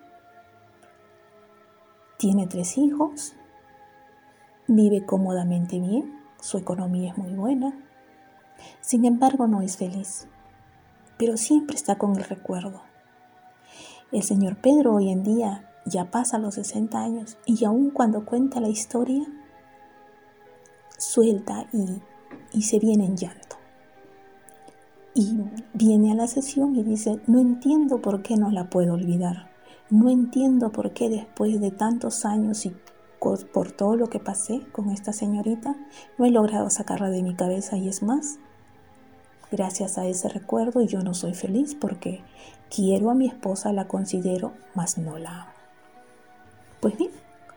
Tiene 2.19 2.47
tres 2.47 2.79
hijos, 2.79 3.35
vive 4.67 5.05
cómodamente 5.05 5.79
bien, 5.79 6.19
su 6.41 6.57
economía 6.57 7.13
es 7.13 7.19
muy 7.19 7.35
buena. 7.35 7.75
Sin 8.81 9.05
embargo, 9.05 9.47
no 9.47 9.61
es 9.61 9.77
feliz, 9.77 10.27
pero 11.19 11.37
siempre 11.37 11.77
está 11.77 11.99
con 11.99 12.17
el 12.17 12.25
recuerdo. 12.25 12.83
El 14.13 14.23
señor 14.23 14.57
Pedro 14.57 14.95
hoy 14.95 15.11
en 15.11 15.25
día 15.25 15.69
ya 15.85 16.11
pasa 16.11 16.39
los 16.39 16.55
60 16.55 16.99
años 16.99 17.37
y 17.45 17.65
aun 17.65 17.91
cuando 17.91 18.25
cuenta 18.25 18.61
la 18.61 18.69
historia, 18.69 19.27
suelta 20.97 21.67
y, 21.73 22.01
y 22.53 22.63
se 22.63 22.79
viene 22.79 23.07
en 23.07 23.17
llanto. 23.17 23.57
Y 25.15 25.41
viene 25.73 26.13
a 26.13 26.15
la 26.15 26.27
sesión 26.27 26.77
y 26.77 26.83
dice, 26.83 27.21
no 27.27 27.41
entiendo 27.41 28.03
por 28.03 28.23
qué 28.23 28.37
no 28.37 28.51
la 28.51 28.69
puedo 28.69 28.95
olvidar. 28.95 29.51
No 29.89 30.11
entiendo 30.11 30.73
por 30.73 30.93
qué 30.93 31.09
después 31.09 31.61
de 31.61 31.71
tantos 31.71 32.25
años 32.25 32.67
y 32.67 32.75
por 33.53 33.73
todo 33.73 33.97
lo 33.97 34.09
que 34.09 34.21
pasé 34.21 34.61
con 34.73 34.91
esta 34.91 35.13
señorita, 35.13 35.75
no 36.19 36.27
he 36.27 36.31
logrado 36.31 36.71
sacarla 36.71 37.11
de 37.11 37.23
mi 37.23 37.35
cabeza 37.35 37.77
y 37.77 37.89
es 37.89 38.03
más, 38.03 38.39
gracias 39.51 39.99
a 39.99 40.07
ese 40.07 40.29
recuerdo 40.29 40.83
yo 40.83 41.01
no 41.03 41.15
soy 41.15 41.35
feliz 41.35 41.75
porque 41.75 42.23
quiero 42.71 43.11
a 43.11 43.15
mi 43.15 43.27
esposa, 43.27 43.73
la 43.73 43.89
considero, 43.89 44.53
mas 44.75 44.99
no 44.99 45.19
la 45.19 45.43
amo. 45.43 45.53
Pues 46.81 46.97
bien, 46.99 47.11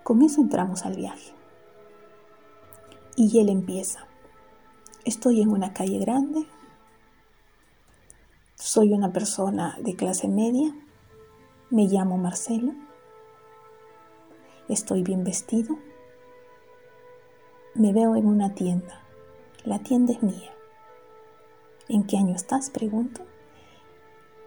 con 0.04 0.22
eso 0.22 0.42
entramos 0.42 0.86
al 0.86 0.96
viaje. 0.96 1.39
Y 3.22 3.38
él 3.38 3.50
empieza. 3.50 4.08
Estoy 5.04 5.42
en 5.42 5.50
una 5.50 5.74
calle 5.74 6.00
grande, 6.00 6.46
soy 8.56 8.94
una 8.94 9.12
persona 9.12 9.78
de 9.82 9.94
clase 9.94 10.30
media, 10.30 10.74
me 11.70 11.88
llamo 11.88 12.18
Marcelo, 12.18 12.72
estoy 14.70 15.04
bien 15.04 15.26
vestido, 15.26 15.78
me 17.76 17.92
veo 17.92 18.16
en 18.16 18.26
una 18.26 18.56
tienda, 18.56 19.02
la 19.66 19.80
tienda 19.80 20.14
es 20.14 20.24
mía. 20.24 20.54
¿En 21.90 22.06
qué 22.06 22.16
año 22.16 22.36
estás? 22.36 22.70
Pregunto. 22.70 23.26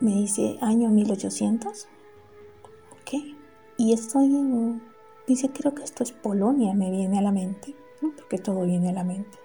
Me 0.01 0.13
dice 0.13 0.57
año 0.63 0.89
1800. 0.89 1.89
Ok. 2.93 3.23
Y 3.77 3.93
estoy 3.93 4.35
en, 4.35 4.83
dice 5.27 5.51
creo 5.51 5.75
que 5.75 5.83
esto 5.83 6.05
es 6.05 6.13
Polonia, 6.13 6.73
me 6.73 6.91
viene 6.91 7.19
a 7.19 7.23
la 7.23 7.33
mente, 7.33 7.77
porque 8.11 8.39
todo 8.39 8.65
viene 8.65 8.91
a 8.91 8.93
la 8.93 9.05
mente. 9.05 9.39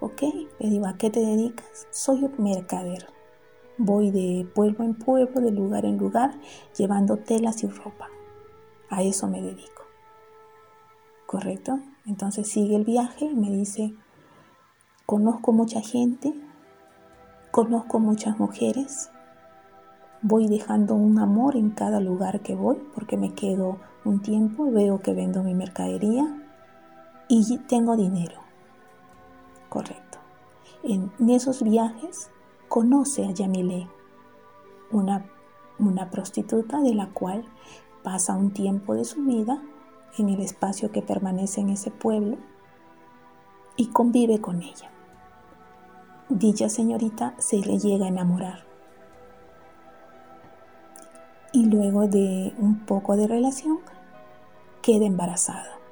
Ok, 0.00 0.22
le 0.58 0.68
digo, 0.68 0.86
¿a 0.86 0.96
qué 0.98 1.10
te 1.10 1.20
dedicas? 1.20 1.86
Soy 1.90 2.24
un 2.24 2.34
mercader. 2.38 3.06
Voy 3.78 4.10
de 4.10 4.46
pueblo 4.54 4.84
en 4.84 4.94
pueblo, 4.94 5.40
de 5.40 5.50
lugar 5.50 5.84
en 5.84 5.98
lugar, 5.98 6.38
llevando 6.76 7.16
telas 7.16 7.64
y 7.64 7.68
ropa. 7.68 8.08
A 8.90 9.02
eso 9.02 9.28
me 9.28 9.40
dedico. 9.40 9.82
¿Correcto? 11.26 11.80
Entonces 12.06 12.48
sigue 12.48 12.76
el 12.76 12.84
viaje 12.84 13.24
y 13.24 13.34
me 13.34 13.50
dice, 13.50 13.94
conozco 15.06 15.52
mucha 15.52 15.80
gente, 15.80 16.34
conozco 17.50 17.98
muchas 17.98 18.38
mujeres, 18.38 19.10
voy 20.20 20.48
dejando 20.48 20.94
un 20.94 21.18
amor 21.18 21.56
en 21.56 21.70
cada 21.70 22.00
lugar 22.00 22.40
que 22.40 22.54
voy 22.54 22.76
porque 22.94 23.16
me 23.16 23.32
quedo 23.32 23.78
un 24.04 24.20
tiempo, 24.20 24.70
veo 24.70 25.00
que 25.00 25.14
vendo 25.14 25.42
mi 25.42 25.54
mercadería 25.54 26.43
y 27.34 27.58
tengo 27.58 27.96
dinero. 27.96 28.36
Correcto. 29.68 30.18
En 30.84 31.10
esos 31.28 31.62
viajes 31.62 32.30
conoce 32.68 33.26
a 33.26 33.32
Yamile, 33.32 33.88
una, 34.92 35.26
una 35.78 36.10
prostituta 36.10 36.80
de 36.80 36.94
la 36.94 37.08
cual 37.08 37.44
pasa 38.02 38.36
un 38.36 38.52
tiempo 38.52 38.94
de 38.94 39.04
su 39.04 39.24
vida 39.24 39.60
en 40.16 40.28
el 40.28 40.40
espacio 40.40 40.92
que 40.92 41.02
permanece 41.02 41.60
en 41.60 41.70
ese 41.70 41.90
pueblo 41.90 42.36
y 43.76 43.88
convive 43.88 44.40
con 44.40 44.62
ella. 44.62 44.90
Dicha 46.28 46.68
señorita 46.68 47.34
se 47.38 47.56
le 47.56 47.78
llega 47.78 48.06
a 48.06 48.10
enamorar. 48.10 48.64
Y 51.52 51.66
luego 51.66 52.06
de 52.06 52.54
un 52.58 52.80
poco 52.86 53.16
de 53.16 53.26
relación, 53.26 53.80
queda 54.82 55.06
embarazada. 55.06 55.83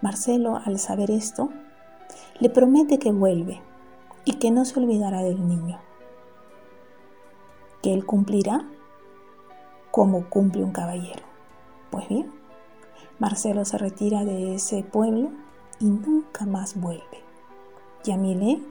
Marcelo, 0.00 0.60
al 0.64 0.78
saber 0.78 1.10
esto, 1.10 1.50
le 2.38 2.48
promete 2.50 2.98
que 2.98 3.12
vuelve 3.12 3.60
y 4.24 4.34
que 4.34 4.50
no 4.50 4.64
se 4.64 4.78
olvidará 4.78 5.22
del 5.22 5.46
niño, 5.46 5.78
que 7.82 7.92
él 7.92 8.06
cumplirá 8.06 8.66
como 9.90 10.28
cumple 10.28 10.64
un 10.64 10.72
caballero. 10.72 11.22
Pues 11.90 12.08
bien, 12.08 12.30
Marcelo 13.18 13.64
se 13.64 13.76
retira 13.76 14.24
de 14.24 14.54
ese 14.54 14.82
pueblo 14.82 15.30
y 15.80 15.86
nunca 15.86 16.46
más 16.46 16.80
vuelve. 16.80 17.24
Yamile 18.04 18.62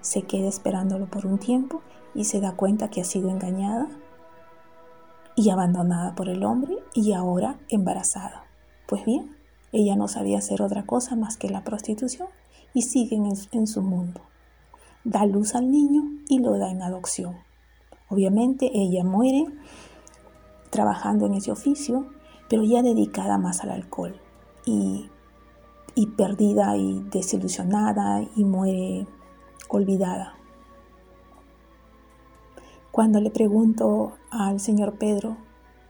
se 0.00 0.22
queda 0.22 0.48
esperándolo 0.48 1.06
por 1.06 1.26
un 1.26 1.38
tiempo 1.38 1.82
y 2.14 2.24
se 2.24 2.40
da 2.40 2.52
cuenta 2.52 2.88
que 2.88 3.00
ha 3.00 3.04
sido 3.04 3.30
engañada 3.30 3.88
y 5.34 5.50
abandonada 5.50 6.14
por 6.14 6.28
el 6.28 6.44
hombre 6.44 6.78
y 6.94 7.12
ahora 7.12 7.58
embarazada. 7.68 8.44
Pues 8.86 9.04
bien, 9.04 9.35
ella 9.72 9.96
no 9.96 10.08
sabía 10.08 10.38
hacer 10.38 10.62
otra 10.62 10.84
cosa 10.84 11.16
más 11.16 11.36
que 11.36 11.48
la 11.48 11.64
prostitución 11.64 12.28
y 12.72 12.82
sigue 12.82 13.16
en, 13.16 13.66
su 13.66 13.82
mundo 13.82 14.20
da 15.04 15.24
luz 15.24 15.54
al 15.54 15.70
niño 15.70 16.02
y 16.28 16.40
lo 16.40 16.58
da 16.58 16.70
en 16.70 16.82
adopción. 16.82 17.36
Obviamente 18.08 18.70
ella 18.74 19.04
muere 19.04 19.46
trabajando 20.70 21.26
en 21.26 21.34
ese 21.34 21.52
oficio, 21.52 22.06
pero 22.48 22.64
ya 22.64 22.82
dedicada 22.82 23.38
más 23.38 23.60
al 23.60 23.70
alcohol 23.70 24.20
y, 24.64 25.08
perdida 26.16 26.76
y 26.76 27.00
desilusionada 27.10 28.22
y 28.34 28.44
muere 28.44 29.06
olvidada. 29.68 30.34
Cuando 32.90 33.20
le 33.20 33.30
pregunto 33.30 34.16
al 34.30 34.58
señor 34.58 34.98
Pedro 34.98 35.36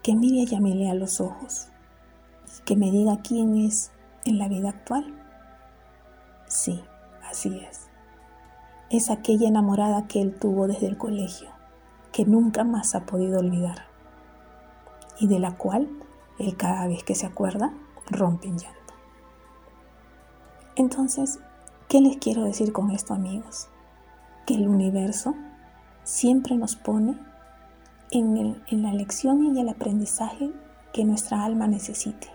que 0.02 0.14
mire 0.14 0.42
a 0.42 0.44
Yamile 0.44 0.90
a 0.90 0.94
los 0.94 1.20
ojos 1.20 1.68
que 2.64 2.76
me 2.76 2.90
diga 2.90 3.20
quién 3.22 3.56
es 3.56 3.92
en 4.24 4.38
la 4.38 4.48
vida 4.48 4.70
actual, 4.70 5.14
sí, 6.46 6.82
así 7.22 7.58
es 7.68 7.86
es 8.90 9.10
aquella 9.10 9.48
enamorada 9.48 10.06
que 10.06 10.20
él 10.20 10.34
tuvo 10.38 10.68
desde 10.68 10.86
el 10.86 10.96
colegio, 10.96 11.50
que 12.12 12.24
nunca 12.24 12.64
más 12.64 12.94
ha 12.94 13.04
podido 13.04 13.40
olvidar 13.40 13.86
y 15.18 15.26
de 15.26 15.38
la 15.38 15.56
cual 15.56 15.88
él 16.38 16.56
cada 16.56 16.86
vez 16.86 17.02
que 17.02 17.14
se 17.14 17.26
acuerda 17.26 17.72
rompe 18.08 18.48
en 18.48 18.58
llanto. 18.58 18.94
Entonces, 20.76 21.40
¿qué 21.88 22.00
les 22.00 22.18
quiero 22.18 22.44
decir 22.44 22.72
con 22.72 22.90
esto 22.90 23.14
amigos? 23.14 23.68
Que 24.46 24.54
el 24.54 24.68
universo 24.68 25.34
siempre 26.04 26.56
nos 26.56 26.76
pone 26.76 27.18
en, 28.10 28.62
en 28.68 28.82
la 28.82 28.92
lección 28.92 29.56
y 29.56 29.60
el 29.60 29.68
aprendizaje 29.68 30.52
que 30.92 31.04
nuestra 31.04 31.44
alma 31.44 31.66
necesite 31.66 32.28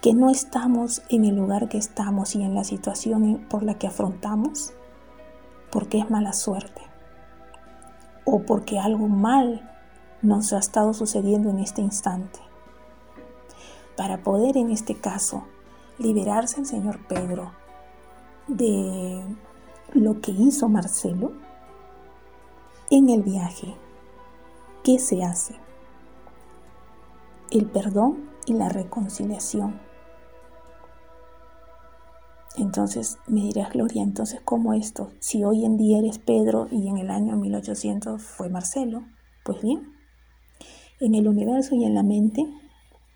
que 0.00 0.14
no 0.14 0.30
estamos 0.30 1.02
en 1.08 1.24
el 1.24 1.36
lugar 1.36 1.68
que 1.68 1.78
estamos 1.78 2.34
y 2.34 2.42
en 2.42 2.54
la 2.54 2.64
situación 2.64 3.46
por 3.48 3.62
la 3.62 3.74
que 3.74 3.86
afrontamos 3.86 4.72
porque 5.70 5.98
es 5.98 6.10
mala 6.10 6.32
suerte 6.32 6.82
o 8.24 8.42
porque 8.42 8.78
algo 8.78 9.08
mal 9.08 9.68
nos 10.22 10.52
ha 10.52 10.58
estado 10.58 10.92
sucediendo 10.92 11.50
en 11.50 11.58
este 11.58 11.80
instante. 11.80 12.40
Para 13.96 14.22
poder 14.22 14.56
en 14.56 14.70
este 14.70 14.94
caso 14.94 15.44
liberarse 15.98 16.60
el 16.60 16.66
señor 16.66 17.06
Pedro 17.06 17.52
de 18.46 19.24
lo 19.92 20.20
que 20.20 20.30
hizo 20.30 20.68
Marcelo 20.68 21.32
en 22.90 23.10
el 23.10 23.22
viaje, 23.22 23.74
¿qué 24.84 24.98
se 24.98 25.24
hace? 25.24 25.56
El 27.50 27.66
perdón 27.66 28.27
y 28.48 28.54
la 28.54 28.68
reconciliación 28.68 29.80
entonces 32.58 33.18
me 33.28 33.42
dirás, 33.42 33.72
Gloria, 33.72 34.02
entonces 34.02 34.40
¿cómo 34.44 34.74
esto? 34.74 35.10
Si 35.20 35.44
hoy 35.44 35.64
en 35.64 35.76
día 35.76 35.98
eres 35.98 36.18
Pedro 36.18 36.66
y 36.72 36.88
en 36.88 36.98
el 36.98 37.08
año 37.08 37.36
1800 37.36 38.20
fue 38.20 38.48
Marcelo, 38.48 39.04
pues 39.44 39.62
bien, 39.62 39.92
en 40.98 41.14
el 41.14 41.28
universo 41.28 41.76
y 41.76 41.84
en 41.84 41.94
la 41.94 42.02
mente 42.02 42.44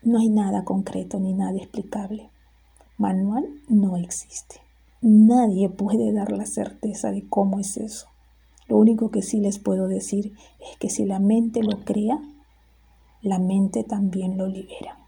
no 0.01 0.19
hay 0.19 0.29
nada 0.29 0.63
concreto 0.63 1.19
ni 1.19 1.33
nada 1.33 1.57
explicable. 1.57 2.29
Manual 2.97 3.43
no 3.67 3.97
existe. 3.97 4.61
Nadie 5.01 5.67
puede 5.67 6.13
dar 6.13 6.31
la 6.31 6.45
certeza 6.45 7.11
de 7.11 7.27
cómo 7.27 7.59
es 7.59 7.75
eso. 7.75 8.07
Lo 8.69 8.77
único 8.77 9.11
que 9.11 9.21
sí 9.21 9.41
les 9.41 9.59
puedo 9.59 9.89
decir 9.89 10.33
es 10.61 10.77
que 10.77 10.89
si 10.89 11.03
la 11.03 11.19
mente 11.19 11.61
lo 11.63 11.83
crea, 11.83 12.17
la 13.21 13.39
mente 13.39 13.83
también 13.83 14.37
lo 14.37 14.47
libera. 14.47 15.02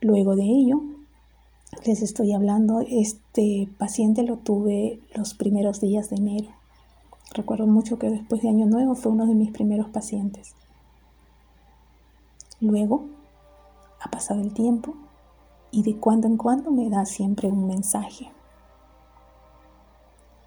Luego 0.00 0.36
de 0.36 0.44
ello, 0.44 0.82
les 1.84 2.02
estoy 2.02 2.32
hablando, 2.32 2.80
este 2.80 3.68
paciente 3.78 4.22
lo 4.22 4.36
tuve 4.36 5.00
los 5.14 5.34
primeros 5.34 5.80
días 5.80 6.10
de 6.10 6.16
enero. 6.16 6.50
Recuerdo 7.32 7.66
mucho 7.66 7.98
que 7.98 8.10
después 8.10 8.42
de 8.42 8.48
Año 8.48 8.66
Nuevo 8.66 8.94
fue 8.94 9.12
uno 9.12 9.26
de 9.26 9.34
mis 9.34 9.50
primeros 9.50 9.88
pacientes. 9.88 10.54
Luego, 12.60 13.06
ha 14.00 14.10
pasado 14.10 14.40
el 14.40 14.52
tiempo 14.52 14.94
y 15.70 15.82
de 15.82 15.96
cuando 15.96 16.26
en 16.26 16.36
cuando 16.36 16.70
me 16.70 16.88
da 16.88 17.04
siempre 17.04 17.48
un 17.48 17.66
mensaje 17.66 18.30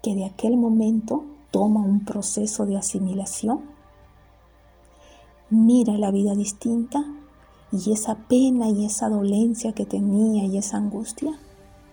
que 0.02 0.14
de 0.14 0.24
aquel 0.24 0.56
momento 0.56 1.24
toma 1.50 1.80
un 1.80 2.04
proceso 2.04 2.66
de 2.66 2.76
asimilación, 2.76 3.60
mira 5.50 5.94
la 5.94 6.10
vida 6.10 6.34
distinta 6.34 7.04
y 7.70 7.92
esa 7.92 8.14
pena 8.14 8.68
y 8.68 8.86
esa 8.86 9.08
dolencia 9.08 9.72
que 9.72 9.84
tenía 9.84 10.44
y 10.44 10.58
esa 10.58 10.78
angustia 10.78 11.38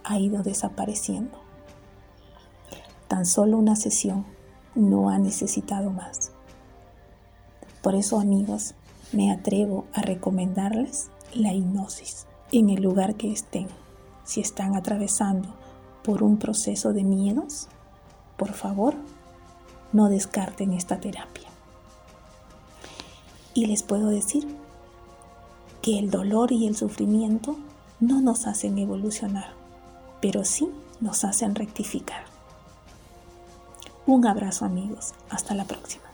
ha 0.03 0.19
ido 0.19 0.43
desapareciendo. 0.43 1.37
Tan 3.07 3.25
solo 3.25 3.57
una 3.57 3.75
sesión 3.75 4.25
no 4.73 5.09
ha 5.09 5.17
necesitado 5.19 5.89
más. 5.89 6.31
Por 7.81 7.95
eso, 7.95 8.19
amigos, 8.19 8.73
me 9.11 9.31
atrevo 9.31 9.85
a 9.93 10.01
recomendarles 10.01 11.09
la 11.33 11.53
hipnosis 11.53 12.25
en 12.51 12.69
el 12.69 12.81
lugar 12.81 13.15
que 13.15 13.31
estén. 13.31 13.67
Si 14.23 14.41
están 14.41 14.75
atravesando 14.75 15.49
por 16.03 16.23
un 16.23 16.37
proceso 16.37 16.93
de 16.93 17.03
miedos, 17.03 17.67
por 18.37 18.53
favor, 18.53 18.95
no 19.93 20.09
descarten 20.09 20.73
esta 20.73 20.99
terapia. 20.99 21.47
Y 23.53 23.67
les 23.67 23.83
puedo 23.83 24.09
decir 24.09 24.64
que 25.85 25.99
el 25.99 26.09
dolor 26.09 26.51
y 26.51 26.65
el 26.65 26.75
sufrimiento 26.75 27.55
no 27.99 28.19
nos 28.19 28.47
hacen 28.47 28.79
evolucionar, 28.79 29.53
pero 30.19 30.43
sí 30.43 30.67
nos 30.99 31.23
hacen 31.23 31.53
rectificar. 31.53 32.23
Un 34.07 34.25
abrazo 34.25 34.65
amigos, 34.65 35.13
hasta 35.29 35.53
la 35.53 35.65
próxima. 35.65 36.04